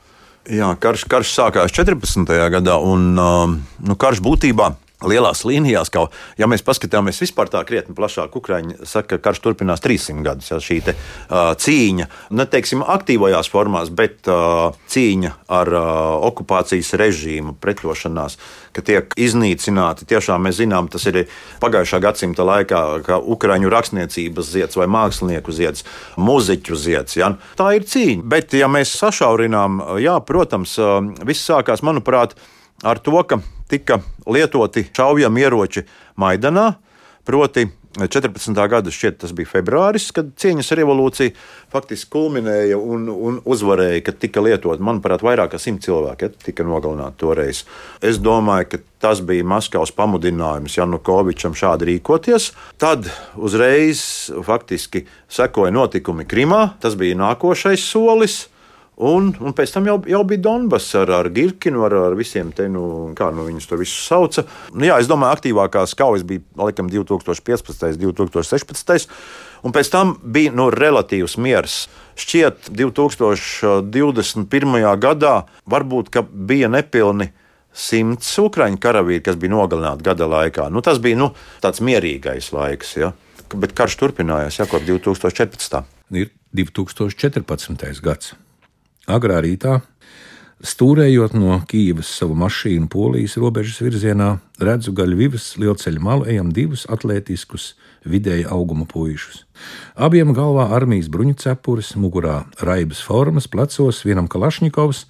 Jā, 0.51 0.69
karš, 0.77 1.07
karš 1.09 1.33
sākās 1.33 1.73
14. 1.73 2.27
gadā, 2.53 2.77
un 2.77 3.13
um, 3.17 3.57
nu, 3.81 3.95
karš 3.97 4.21
būtībā 4.25 4.73
lielās 5.07 5.43
līnijās, 5.47 5.91
kā 5.93 6.05
ja 6.39 6.49
mēs 6.49 6.63
paskatāmies 6.65 7.21
vispār 7.23 7.51
tā 7.51 7.63
krietni 7.67 7.95
plašāk, 7.97 8.35
Ukraiņi 8.39 8.79
saka, 8.89 9.17
ka 9.17 9.29
karš 9.29 9.43
turpinās 9.43 9.83
300 9.83 10.25
gadus. 10.25 10.51
Ja, 10.51 10.59
šī 10.63 10.79
te, 10.85 10.95
uh, 10.95 11.51
cīņa, 11.59 12.07
neteiksim, 12.35 12.83
aktīvajās 12.95 13.49
formās, 13.51 13.91
bet 13.93 14.29
uh, 14.31 14.75
cīņa 14.93 15.33
ar 15.53 15.73
uh, 15.73 15.83
okupācijas 16.29 16.93
režīmu, 16.99 17.55
pretošanās, 17.61 18.37
ka 18.73 18.83
tiek 18.85 19.13
iznīcināti. 19.19 20.07
Tiešām 20.09 20.47
mēs 20.47 20.59
zinām, 20.61 20.89
tas 20.91 21.05
ir 21.09 21.23
pagājušā 21.63 22.01
gadsimta 22.03 22.45
laikā, 22.47 22.81
ka 23.05 23.19
Ukraiņu 23.19 23.71
rakstniecības 23.73 24.51
zieds 24.55 24.79
vai 24.79 24.89
mākslinieku 24.91 25.53
zieds, 25.53 25.85
muzeķu 26.17 26.79
zieds. 26.79 27.19
Ja, 27.19 27.33
tā 27.59 27.73
ir 27.77 27.87
cīņa. 27.89 28.25
Bet, 28.33 28.55
ja 28.57 28.69
mēs 28.71 28.95
sašaurinām, 28.97 29.81
jā, 30.01 30.17
protams, 30.25 30.75
viss 31.27 31.49
sākās, 31.49 31.85
manuprāt, 31.85 32.37
ar 32.83 32.99
to, 33.03 33.15
ka 33.27 33.39
tika 33.71 33.99
lietoti 34.27 34.87
šaujami 34.91 35.47
ieroči 35.47 35.85
Maidanā, 36.19 36.73
proti 37.25 37.67
14. 37.93 38.57
gada 38.69 38.89
šķiet, 38.89 39.19
tas 39.21 39.33
bija 39.37 39.51
februāris, 39.51 40.07
kad 40.15 40.31
cieņas 40.41 40.71
revolūcija 40.79 41.33
faktiski 41.73 42.09
kulminēja 42.15 42.77
un, 42.81 43.05
un 43.11 43.35
uzvarēja, 43.45 43.99
kad 44.07 44.17
tika 44.21 44.41
lietot, 44.41 44.81
manuprāt, 44.81 45.21
vairāk 45.21 45.51
kā 45.53 45.59
simt 45.61 45.85
cilvēki 45.85 46.25
ja, 46.25 46.31
tika 46.47 46.65
nogalināti 46.65 47.21
toreiz. 47.21 47.61
Es 48.01 48.17
domāju, 48.17 48.71
ka 48.71 48.79
tas 49.05 49.21
bija 49.21 49.45
Maskavas 49.45 49.93
pamudinājums 49.93 50.79
Janukovičam 50.79 51.53
šādi 51.57 51.91
rīkoties. 51.91 52.49
Tad 52.81 53.11
uzreiz 53.37 54.01
faktiski 54.47 55.05
sekoja 55.29 55.75
notikumi 55.75 56.25
Krimā, 56.25 56.71
tas 56.81 56.97
bija 56.97 57.19
nākošais 57.21 57.85
solis. 57.93 58.47
Un, 59.01 59.31
un 59.41 59.55
pēc 59.57 59.71
tam 59.73 59.87
jau, 59.89 59.95
jau 60.05 60.19
bija 60.29 60.43
Donbass 60.45 60.93
ar, 60.99 61.09
ar 61.17 61.25
Girkinu, 61.33 61.81
ar, 61.87 61.93
ar 62.11 62.15
visiem 62.17 62.51
te, 62.53 62.67
nu, 62.69 62.81
kā 63.17 63.31
nu 63.33 63.41
viņus 63.47 63.69
to 63.69 63.75
visu 63.79 63.97
sauca. 64.03 64.43
Nu, 64.69 64.85
jā, 64.85 64.99
es 65.01 65.07
domāju, 65.09 65.33
aktīvākās 65.39 65.95
kaujas 65.97 66.23
bija 66.29 66.41
laikam 66.61 66.85
2015. 66.93 67.97
2016. 67.97 69.09
Un 69.65 69.73
pēc 69.73 69.89
tam 69.89 70.21
bija 70.21 70.53
nu, 70.53 70.69
relatīvs 70.69 71.41
miers. 71.41 71.89
Šķiet, 72.19 72.69
2021. 72.69 74.99
gadā 75.01 75.49
varbūt 75.65 76.13
bija 76.29 76.69
nepilni 76.69 77.33
simts 77.73 78.29
ukrāņu 78.37 78.77
karavīri, 78.77 79.25
kas 79.25 79.33
bija 79.41 79.49
nogalināti 79.55 80.05
gada 80.05 80.29
laikā. 80.29 80.69
Nu, 80.69 80.85
tas 80.85 81.01
bija 81.01 81.17
nu, 81.17 81.33
tāds 81.63 81.81
mierīgais 81.81 82.53
laiks, 82.53 82.97
ja? 83.01 83.09
bet 83.53 83.75
karš 83.77 83.97
turpinājās 84.01 84.59
jau 84.61 84.67
kopš 84.69 84.89
2014. 84.89 85.83
Ir 86.13 86.29
2014. 86.53 88.01
gads. 88.05 88.33
Agrā 89.03 89.41
rītā, 89.43 89.81
stūrējot 90.63 91.33
no 91.35 91.57
Kīivas 91.67 92.07
savu 92.07 92.37
mašīnu 92.39 92.87
polijas 92.87 93.35
robežas 93.35 93.81
virzienā, 93.83 94.37
redzu 94.63 94.93
gaļvivas 94.95 95.57
lielceļa 95.59 95.99
malu 95.99 96.27
ejam 96.31 96.53
divus 96.55 96.85
atletiskus, 96.87 97.73
vidēja 98.07 98.53
auguma 98.55 98.87
puišus. 98.87 99.43
Abiem 99.99 100.31
galvā 100.35 100.69
armijas 100.77 101.09
bruņucepures, 101.11 101.97
mugurā 101.99 102.45
raibas 102.63 103.01
formas, 103.03 103.49
plecos 103.51 103.99
vienam 104.07 104.29
kalašņikovs, 104.31 105.03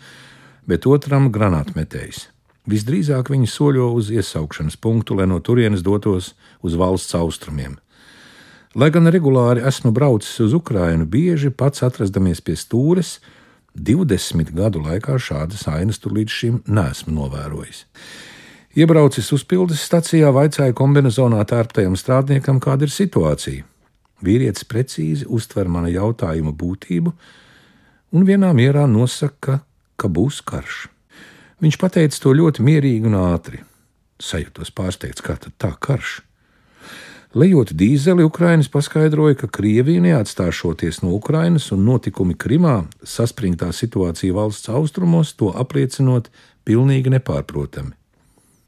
bet 0.65 0.89
otram 0.89 1.29
granātmetējs. 1.29 2.29
Visdrīzāk 2.65 3.29
viņi 3.29 3.51
soļo 3.51 3.91
uz 3.93 4.09
iesaukšanas 4.09 4.79
punktu, 4.81 5.19
lai 5.19 5.27
no 5.29 5.37
turienes 5.37 5.83
dotos 5.85 6.31
uz 6.63 6.79
valsts 6.79 7.13
austrumiem. 7.19 7.77
Lai 8.73 8.89
gan 8.89 9.05
regulāri 9.05 9.61
esmu 9.69 9.91
braucis 9.93 10.39
uz 10.41 10.57
Ukrajinu, 10.57 11.05
bieži 11.05 11.51
pats 11.53 11.83
atrastamies 11.85 12.41
pie 12.41 12.55
stūres, 12.57 13.19
20 13.73 14.53
gadu 14.53 14.83
laikā 14.83 15.17
šādas 15.17 15.65
ainas 15.71 15.99
tur 16.01 16.13
līdz 16.13 16.31
šim 16.31 16.61
neesmu 16.69 17.13
novērojis. 17.15 17.85
Iebraucis 18.73 19.29
uzpildes 19.35 19.83
stacijā, 19.85 20.31
vaicāja 20.33 20.73
kombinezonā 20.77 21.43
tērptajam 21.49 21.97
strādniekam, 21.97 22.61
kāda 22.61 22.87
ir 22.87 22.93
situācija. 22.93 23.65
Vīrietis 24.23 24.65
precīzi 24.65 25.27
uztver 25.29 25.69
mana 25.69 25.91
jautājuma 25.93 26.53
būtību 26.57 27.13
un 28.13 28.25
vienā 28.25 28.53
mierā 28.55 28.85
nosaka, 28.89 29.59
ka 29.97 30.09
būs 30.09 30.41
karš. 30.45 30.87
Viņš 31.61 31.77
pateica 31.81 32.19
to 32.23 32.33
ļoti 32.33 32.65
mierīgi 32.65 33.09
un 33.09 33.17
ātri. 33.19 33.61
Sajūtos 34.21 34.71
pārsteigts, 34.75 35.21
kā 35.25 35.35
tad 35.37 35.57
tā 35.61 35.73
karš. 35.79 36.21
Lejot 37.33 37.71
dīzeli, 37.73 38.21
Ukrainas 38.21 38.67
paskaidroja, 38.69 39.33
ka 39.33 39.47
Krievija 39.49 40.01
neatstāšoties 40.05 40.99
no 41.01 41.15
Ukrainas 41.17 41.71
un 41.73 41.81
notikumi 41.81 42.35
Krimā, 42.37 42.83
saspringtā 43.01 43.71
situācija 43.73 44.35
valsts 44.37 44.69
austrumos, 44.69 45.31
to 45.33 45.49
apliecinot 45.49 46.29
pilnīgi 46.61 47.09
nepārprotami. 47.09 47.95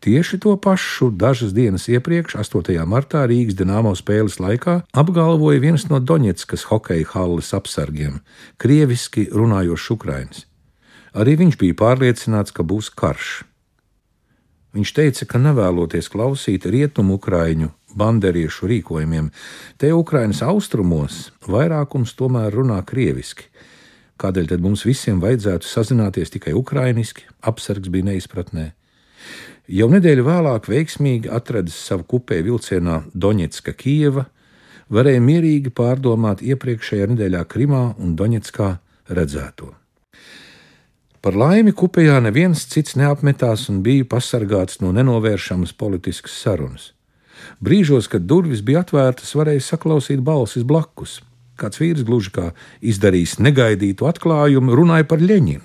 Tieši 0.01 0.39
to 0.41 0.55
pašu 0.57 1.11
dažas 1.13 1.53
dienas 1.53 1.85
iepriekš, 1.93 2.39
8. 2.41 2.81
martā 2.89 3.21
Rīgas 3.29 3.53
dīnāmo 3.61 3.93
spēles 3.93 4.39
laikā, 4.41 4.79
apgalvoja 4.97 5.61
viens 5.61 5.85
no 5.91 6.01
Doņetskas 6.01 6.65
hokeja 6.71 7.05
halles 7.13 7.53
apsargiem, 7.53 8.19
krieviski 8.57 9.29
runājošs 9.29 9.91
Ukrainis. 9.93 10.45
Arī 11.13 11.37
viņš 11.37 11.61
bija 11.61 11.77
pārliecināts, 11.85 12.49
ka 12.49 12.65
būs 12.65 12.89
karš. 12.89 13.43
Viņš 14.73 14.89
teica, 14.91 15.29
ka 15.29 15.39
nevēloties 15.39 16.09
klausīt 16.09 16.65
rietumu 16.65 17.21
ukraiņu 17.21 17.69
banderiešu 17.97 18.69
rīkojumiem. 18.71 19.31
Te 19.77 19.91
Ukrainas 19.95 20.43
austrumos 20.45 21.29
vairākums 21.47 22.15
tomēr 22.19 22.53
runā 22.55 22.81
krieviski. 22.87 23.49
Kādēļ 24.21 24.51
tad 24.53 24.63
mums 24.63 24.85
visiem 24.87 25.19
vajadzētu 25.23 25.67
sazināties 25.67 26.31
tikai 26.35 26.53
ukrainiski? 26.55 27.25
Apsargs 27.43 27.91
bija 27.91 28.11
neizpratnē. 28.11 28.69
Jau 29.65 29.89
nedēļu 29.91 30.23
vēlāk 30.27 30.69
veiksmīgi 30.69 31.31
atradis 31.33 31.75
savu 31.87 32.05
kupēju 32.13 32.45
vilcienā 32.51 32.99
Doņetska 33.11 33.73
Kieva, 33.73 34.27
varēja 34.93 35.23
mierīgi 35.25 35.73
pārdomāt 35.73 36.43
iepriekšējā 36.45 37.09
nedēļā 37.11 37.41
Krimā 37.49 37.83
un 37.97 38.13
Doņetskā 38.19 38.69
redzēto. 39.09 39.73
Par 41.25 41.33
laimi 41.33 41.73
kupejā 41.73 42.19
neviens 42.21 42.67
cits 42.69 42.93
neapmetās 43.01 43.65
un 43.73 43.81
bija 43.81 44.05
pasargāts 44.05 44.77
no 44.83 44.91
nenovēršamas 44.93 45.73
politiskas 45.73 46.37
sarunas. 46.37 46.91
Brīžos, 47.63 48.09
kad 48.11 48.25
durvis 48.29 48.63
bija 48.65 48.83
atvērtas, 48.85 49.35
varēja 49.37 49.63
saklausīt 49.73 50.23
balsis 50.25 50.65
blakus. 50.67 51.19
Kāds 51.59 51.79
vīrs 51.79 52.03
gluži 52.07 52.33
kā 52.35 52.49
izdarījis 52.83 53.37
negaidītu 53.39 54.07
atklājumu, 54.09 54.75
runāja 54.75 55.07
par 55.07 55.23
Ļeņinu. 55.23 55.63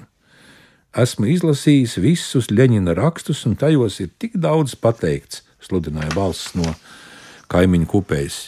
Esmu 1.01 1.29
izlasījis 1.31 1.99
visus 2.03 2.51
Ļeņina 2.51 2.95
rakstus, 2.99 3.45
un 3.47 3.57
tajos 3.59 4.01
ir 4.03 4.11
tik 4.19 4.37
daudz 4.43 4.75
pateikts, 4.75 5.45
sludināja 5.63 6.11
balss 6.17 6.55
no 6.59 6.67
kaimiņu 7.51 7.91
kupējas. 7.91 8.39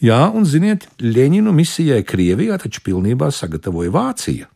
Jā, 0.00 0.22
un 0.32 0.46
ziniet, 0.48 0.86
Ļeņinu 1.00 1.52
misijai 1.52 2.00
Krievijā 2.08 2.56
taču 2.60 2.84
pilnībā 2.84 3.28
sagatavoja 3.32 3.92
Vācija. 3.92 4.48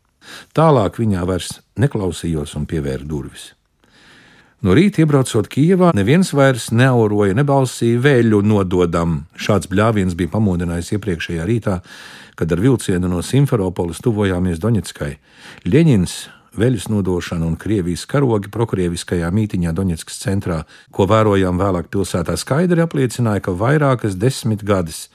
Tālāk 0.57 0.96
viņā 1.00 1.24
vairs 1.29 1.59
neklausījos 1.81 2.57
un 2.57 2.64
pievēra 2.68 3.05
durvis. 3.05 3.53
No 4.64 4.72
rīta 4.72 5.03
iebraucot 5.03 5.44
Kijavā, 5.53 5.90
neviens 5.92 6.31
vairs 6.33 6.70
neauroja, 6.72 7.35
nebalsīja 7.37 7.98
vēļu 8.00 8.38
nododam. 8.48 9.27
Šāds 9.37 9.68
bļāviens 9.68 10.14
bija 10.16 10.33
pamodinājis 10.33 10.94
iepriekšējā 10.96 11.44
rītā, 11.44 11.74
kad 12.40 12.55
ar 12.55 12.62
vilcienu 12.64 13.11
no 13.12 13.20
Simferopolis 13.20 14.00
tuvojāmies 14.00 14.62
Doņetskai. 14.62 15.11
Ļeņins 15.68 16.16
veļas 16.57 16.88
nodošana 16.88 17.44
un 17.44 17.59
Krievijas 17.61 18.07
karogi 18.09 18.48
prokrieviskajā 18.57 19.29
mītiņā 19.37 19.74
Doņetskas 19.77 20.22
centrā, 20.24 20.62
ko 20.88 21.11
vērojām 21.12 21.61
vēlāk 21.61 21.92
pilsētā, 21.92 22.38
skaidri 22.40 22.87
apliecināja, 22.88 23.44
ka 23.44 23.53
vairākas 23.53 24.16
desmit 24.16 24.64
gadus 24.64 25.11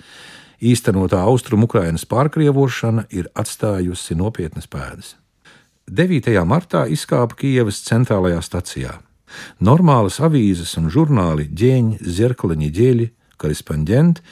īstenotā 0.62 1.26
austrumu 1.26 1.66
Ukrainas 1.66 2.06
pārkrievošana 2.06 3.10
ir 3.10 3.34
atstājusi 3.34 4.14
nopietnas 4.14 4.70
pēdas. 4.70 5.16
9. 5.90 6.38
martā 6.46 6.86
izkāpa 6.86 7.34
Kijavas 7.42 7.82
centrālajā 7.90 8.46
stacijā. 8.46 9.00
Normālas 9.64 10.20
avīzes 10.24 10.76
un 10.80 10.90
žurnāli 10.94 11.50
ģēņi, 11.50 12.00
zirkliņi, 12.04 12.70
ģēļi, 12.78 13.10
korespondenti 13.40 14.24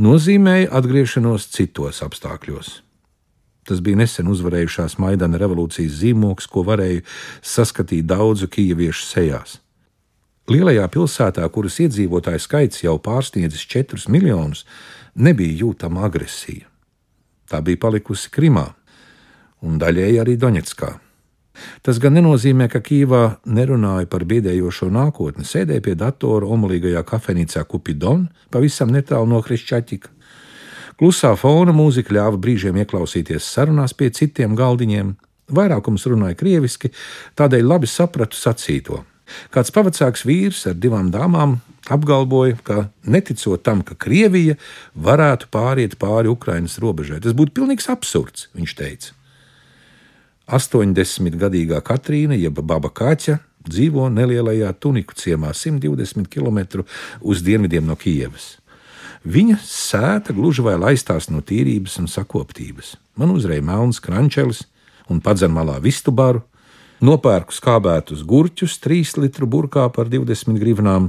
nozīmēja 0.00 0.72
atgriešanos 0.74 1.48
citos 1.54 2.02
apstākļos. 2.04 2.80
Tas 3.64 3.80
bija 3.80 3.96
nesen 4.02 4.28
uzvarējušās 4.28 4.98
Maidana 5.00 5.38
revolūcijas 5.40 6.00
zīmoks, 6.02 6.48
ko 6.52 6.66
varēja 6.68 7.04
saskatīt 7.40 8.04
daudzu 8.10 8.50
kijaviešu 8.52 9.06
sejās. 9.08 9.58
Lielajā 10.52 10.84
pilsētā, 10.92 11.46
kuras 11.48 11.78
iedzīvotāju 11.80 12.42
skaits 12.44 12.82
jau 12.84 12.98
pārsniedzis 13.00 13.64
4 13.64 14.10
miljonus, 14.12 14.66
nebija 15.16 15.62
jūtama 15.62 16.04
agresija. 16.04 16.68
Tā 17.48 17.62
bija 17.64 17.80
palikusi 17.80 18.28
Krimā 18.34 18.66
un 19.64 19.80
daļēji 19.80 20.20
arī 20.20 20.36
Doņetskā. 20.40 20.90
Tas 21.86 22.00
gan 22.02 22.16
nenozīmē, 22.18 22.66
ka 22.72 22.80
Kīvā 22.82 23.22
nerunāja 23.46 24.08
par 24.10 24.24
biedējošo 24.28 24.88
nākotni, 24.94 25.46
sēdēja 25.46 25.84
pie 25.84 25.94
datora 25.98 26.48
omulīgajā 26.50 27.04
kafejnīcā 27.06 27.62
Kupidon, 27.70 28.26
pavisam 28.50 28.90
netālu 28.94 29.30
no 29.30 29.42
Krišķaķika. 29.44 30.10
Klusā 30.98 31.32
fona 31.38 31.74
mūzika 31.74 32.14
ļāva 32.14 32.38
brīžiem 32.38 32.78
ieklausīties 32.82 33.46
sarunās 33.56 33.94
pie 33.98 34.12
citiem 34.14 34.54
galdiņiem. 34.58 35.14
Vairākums 35.54 36.06
runāja 36.08 36.38
krieviski, 36.40 36.92
tādēļ 37.38 37.66
labi 37.66 37.90
sapratu 37.90 38.38
sacīto. 38.38 39.02
Kāds 39.52 39.72
pavacāks 39.74 40.24
vīrs 40.28 40.62
ar 40.70 40.76
divām 40.78 41.10
dāmām 41.12 41.58
apgalvoja, 41.90 42.56
ka 42.64 42.86
neticot 43.04 43.64
tam, 43.64 43.82
ka 43.84 43.96
Krievija 43.98 44.56
varētu 44.94 45.50
pāriet 45.52 45.98
pāri 46.00 46.32
Ukrainas 46.32 46.78
robežai, 46.80 47.20
tas 47.24 47.36
būtu 47.36 47.56
pilnīgs 47.58 47.90
absurds, 47.92 48.48
viņš 48.56 48.74
teica. 48.78 49.12
80-gadīgā 50.48 51.80
Katrīna, 51.84 52.36
jeb 52.36 52.60
Baba 52.60 52.90
Kaķa, 52.92 53.38
dzīvo 53.64 54.10
nelielajā 54.12 54.72
Tuniku 54.76 55.16
ciemā 55.16 55.54
120 55.56 56.28
km 56.28 56.84
uz 57.20 57.42
dienvidiem 57.44 57.86
no 57.88 57.96
Kijevas. 57.96 58.58
Viņa 59.24 59.56
sēta 59.64 60.34
gluži 60.36 60.60
vai 60.66 60.76
laistās 60.76 61.30
no 61.32 61.40
tīrības 61.40 61.96
un 62.02 62.10
sakoptības. 62.12 62.98
Man 63.16 63.32
uzreiz 63.32 63.64
melns 63.64 64.02
krančelis 64.04 64.66
un 65.08 65.22
padzenmalā 65.24 65.78
vistu 65.80 66.12
baru, 66.12 66.42
nopērku 67.00 67.56
skābētus 67.56 68.20
gurķus, 68.28 68.76
3 68.84 69.16
litru 69.24 69.48
burkā 69.48 69.88
par 69.92 70.12
20 70.12 70.60
grivnām, 70.60 71.08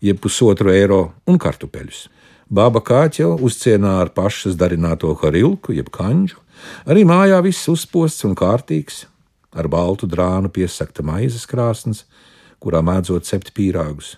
jeb 0.00 0.20
pusotru 0.20 0.72
eiro 0.72 1.02
un 1.28 1.36
kartupeļus. 1.36 2.06
Baba 2.52 2.82
Kāķa 2.84 3.32
uzcienā 3.40 3.98
ar 4.02 4.12
pašas 4.12 4.58
darināto 4.60 5.14
harilku, 5.22 5.72
jeb 5.72 5.88
kanģu, 5.94 6.42
Arī 6.86 7.04
mājā 7.06 7.38
viss 7.44 7.68
uzposts 7.70 8.24
un 8.26 8.34
kārtīgs, 8.38 9.04
ar 9.54 9.68
baltu 9.70 10.08
drānu 10.10 10.50
piesakta 10.52 11.04
maizes 11.06 11.46
krāsnes, 11.48 12.04
kurā 12.62 12.82
mēdzot 12.84 13.26
cept 13.26 13.52
pīrāgus. 13.56 14.16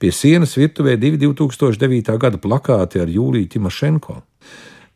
Pie 0.00 0.10
sienas 0.12 0.56
virtuvē 0.56 0.96
divi 1.00 1.20
2009. 1.20 2.16
gada 2.20 2.40
plakāti 2.40 3.02
ar 3.02 3.10
Jūliju 3.12 3.50
Timošenko. 3.52 4.22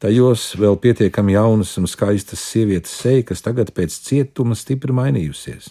Tajos 0.03 0.47
vēl 0.59 0.79
pietiekami 0.83 1.37
jaunas 1.37 1.77
un 1.79 1.87
skaistas 1.87 2.41
sievietes 2.43 2.95
seja, 3.05 3.23
kas 3.23 3.45
tagad 3.45 3.71
pēc 3.77 3.95
cietuma 4.09 4.57
stipri 4.59 4.95
mainījusies. 4.97 5.71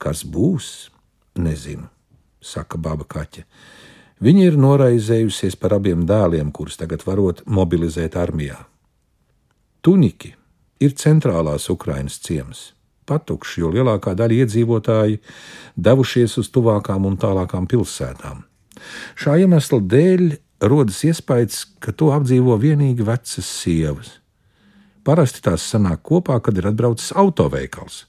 Kas 0.00 0.24
būs? 0.24 0.88
Nezinu, 1.38 1.86
saka 2.42 2.80
Baba 2.80 3.04
Kaķa. 3.06 3.44
Viņa 4.20 4.50
ir 4.50 4.58
noraizējusies 4.60 5.56
par 5.56 5.78
abiem 5.78 6.02
dēliem, 6.08 6.50
kurus 6.52 6.76
tagad 6.76 7.06
varot 7.06 7.40
mobilizēt 7.48 8.18
armijā. 8.20 8.58
Tuņiki 9.80 10.34
ir 10.84 10.92
centrālās 11.00 11.70
Ukrainas 11.72 12.18
ciems. 12.20 12.70
Patukši, 13.08 13.62
jo 13.62 13.70
lielākā 13.72 14.12
daļa 14.14 14.44
iedzīvotāji 14.44 15.18
devušies 15.74 16.36
uz 16.42 16.50
tuvākām 16.52 17.08
un 17.08 17.16
tālākām 17.20 17.64
pilsētām. 17.70 18.44
Šā 19.16 19.38
iemesla 19.40 19.80
dēļ 19.80 20.26
rodas 20.68 21.00
iespējas, 21.08 21.64
ka 21.80 21.92
to 21.96 22.12
apdzīvo 22.12 22.58
tikai 22.60 23.06
vecas 23.08 23.48
sievas. 23.48 24.18
Parasti 25.04 25.40
tās 25.42 25.64
sanāk 25.64 26.04
kopā, 26.04 26.36
kad 26.44 26.58
ir 26.60 26.68
atbraucis 26.68 27.14
autoveikals. 27.16 28.04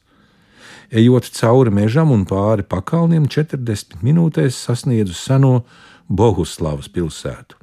Ejot 0.92 1.30
cauri 1.32 1.72
mežam 1.72 2.12
un 2.12 2.26
pāri 2.28 2.68
pakalniem, 2.68 3.30
40 3.32 4.04
minūtēs 4.04 4.60
sasniedzu 4.60 5.16
seno 5.16 5.62
Bohuslavas 6.12 6.90
pilsētu. 6.92 7.58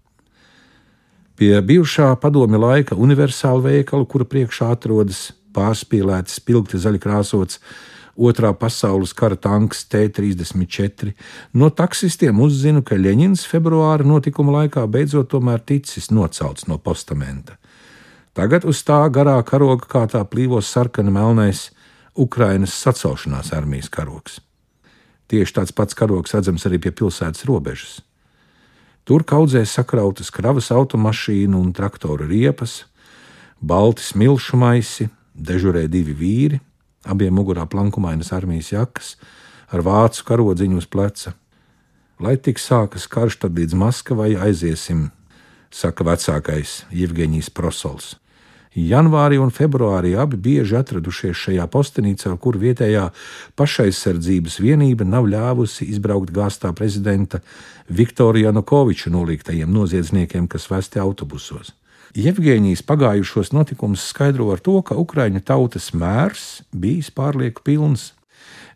Pie 1.39 1.53
bijušā 1.63 2.09
padomi 2.19 2.59
laika 2.59 2.97
universāla 2.99 3.63
veikala, 3.69 4.09
kura 4.09 4.25
priekšā 4.27 4.73
atrodas 4.75 5.29
pārspīlēts, 5.55 6.41
spilgti 6.41 6.81
zaļi 6.83 6.99
krāsots 7.05 7.61
otrā 8.19 8.51
pasaules 8.59 9.13
kara 9.15 9.39
tanks 9.39 9.85
T-34, 9.87 11.13
no 11.55 11.71
taksistiem 11.71 12.41
uzzinu, 12.43 12.83
ka 12.83 12.99
Ļeņins 12.99 13.47
februāra 13.47 14.07
notikuma 14.07 14.57
laikā 14.57 14.83
beidzot 14.91 15.31
tomēr 15.31 15.63
ticis 15.63 16.11
nocelts 16.11 16.67
no 16.67 16.81
postamenta. 16.83 17.55
Tagad 18.35 18.67
uz 18.67 18.83
tā 18.87 18.99
garā 19.15 19.39
karoga 19.47 19.87
kā 19.87 20.05
tā 20.11 20.25
plīvos 20.27 20.67
sarkana 20.71 21.15
melnais 21.15 21.69
Ukrainas 22.19 22.75
sacelšanās 22.75 23.55
armijas 23.55 23.91
karogs. 23.95 24.41
Tieši 25.31 25.55
tāds 25.61 25.75
pats 25.77 25.95
karogs 25.95 26.35
redzams 26.35 26.67
arī 26.67 26.81
pie 26.83 26.91
pilsētas 26.91 27.47
robežas. 27.47 28.01
Tur 29.09 29.23
kaudzē 29.25 29.63
sakrautas 29.65 30.29
kravas 30.29 30.67
automašīnu 30.69 31.57
un 31.57 31.71
traktoru 31.73 32.27
riepas, 32.29 32.83
balti 33.57 34.05
smilšu 34.05 34.59
maisi, 34.61 35.07
dežurē 35.33 35.87
divi 35.89 36.13
vīri, 36.13 36.59
abiem 37.09 37.33
mugurā 37.41 37.65
plankumainas 37.65 38.35
armijas 38.37 38.69
jakas, 38.75 39.15
ar 39.73 39.81
vācu 39.87 40.27
karodziņu 40.29 40.83
uz 40.83 40.89
pleca. 40.93 41.33
Lai 42.21 42.37
tik 42.37 42.61
sākas 42.61 43.09
karš, 43.09 43.39
tad 43.47 43.57
līdz 43.57 43.79
Maskavai 43.81 44.35
aiziesim, 44.37 45.07
saka 45.73 46.05
vecākais 46.05 46.83
Jevgeņijs 46.93 47.49
Prosols. 47.49 48.19
Janvārī 48.79 49.39
un 49.43 49.51
februārī 49.51 50.13
abi 50.21 50.39
bieži 50.39 50.77
atradušies 50.79 51.37
šajā 51.41 51.65
postenī, 51.73 52.13
caur 52.21 52.37
kuru 52.39 52.61
vietējā 52.63 53.09
pašaizsardzības 53.59 54.59
vienība 54.63 55.07
nav 55.09 55.27
ļāvusi 55.27 55.89
izbraukt 55.91 56.31
gāstā 56.35 56.71
prezidenta 56.77 57.41
Viktora 57.89 58.45
Janukoviča 58.45 59.11
nolīgtajiem 59.11 59.73
noziedzniekiem, 59.73 60.47
kas 60.53 60.69
vesti 60.71 61.03
autobusos. 61.03 61.73
Jevģīnijas 62.19 62.85
pagājušos 62.87 63.51
notikumus 63.53 64.07
skaidro 64.13 64.53
ar 64.55 64.63
to, 64.65 64.79
ka 64.83 64.97
Ukraiņu 64.97 65.43
tautas 65.45 65.91
mērs 65.93 66.63
bijis 66.73 67.11
pārlieku 67.11 67.65
pilns. 67.67 68.13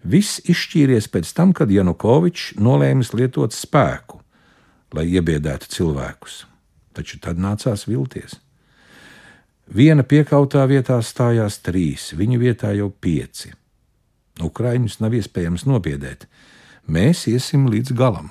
Viss 0.03 0.43
izšķīries 0.43 1.07
pēc 1.13 1.31
tam, 1.37 1.55
kad 1.55 1.71
Janukovičs 1.71 2.57
nolēmis 2.59 3.15
lietot 3.15 3.55
spēku, 3.55 4.19
lai 4.93 5.07
iebiedētu 5.15 5.71
cilvēkus. 5.71 6.47
Taču 6.93 7.23
tad 7.23 7.39
nācās 7.41 7.87
vilties. 7.89 8.41
Viena 9.73 10.05
piekautā 10.05 10.67
vietā 10.69 10.99
stājās 11.01 11.57
trīs, 11.65 12.11
viņu 12.13 12.39
vietā 12.43 12.75
jau 12.77 12.91
pieci. 12.93 13.55
Ukraiņus 14.45 14.99
nav 15.01 15.15
iespējams 15.17 15.65
nobiedēt. 15.65 16.27
Mēs 16.93 17.25
iesim 17.31 17.65
līdz 17.73 17.95
galam. 17.97 18.29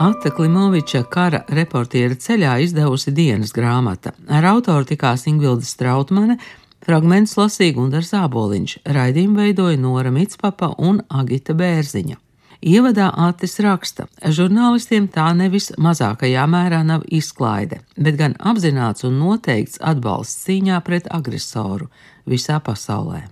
Ata 0.00 0.30
Klimoviča 0.30 1.02
kara 1.10 1.42
reportiera 1.50 2.14
ceļā 2.14 2.54
izdevusi 2.62 3.10
dienas 3.10 3.50
grāmata. 3.56 4.14
Ar 4.30 4.46
autoru 4.54 4.86
tikās 4.86 5.26
Ingvilda 5.26 5.66
Strautmane, 5.66 6.38
fragments 6.86 7.34
lasīja 7.40 7.80
Gundars 7.80 8.14
Zāboliņš, 8.14 8.78
raidījumu 8.94 9.42
veidoja 9.42 9.80
Nora 9.80 10.14
Mitspapa 10.14 10.70
un 10.78 11.02
Agita 11.10 11.58
Bērziņa. 11.58 12.29
Ievadā 12.60 13.06
Atis 13.16 13.56
raksta, 13.64 14.04
žurnālistiem 14.20 15.06
tā 15.08 15.30
nevis 15.32 15.70
mazākajā 15.80 16.44
mērā 16.44 16.82
nav 16.84 17.06
izklaide, 17.08 17.80
bet 17.96 18.18
gan 18.20 18.36
apzināts 18.36 19.06
un 19.08 19.16
noteikts 19.16 19.80
atbalsts 19.80 20.44
cīņā 20.44 20.80
pret 20.84 21.08
agresoru 21.08 21.88
visā 22.28 22.60
pasaulē. 22.60 23.24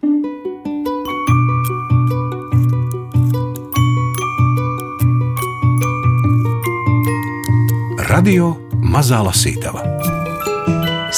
Radio 8.09 8.55
Mazā 8.81 9.21
Lasītava 9.21 9.85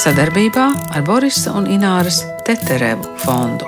sadarbībā 0.01 0.67
ar 0.97 1.03
Borisa 1.07 1.53
un 1.55 1.71
Ināras 1.71 2.23
Teterevu 2.47 3.15
fondu. 3.21 3.67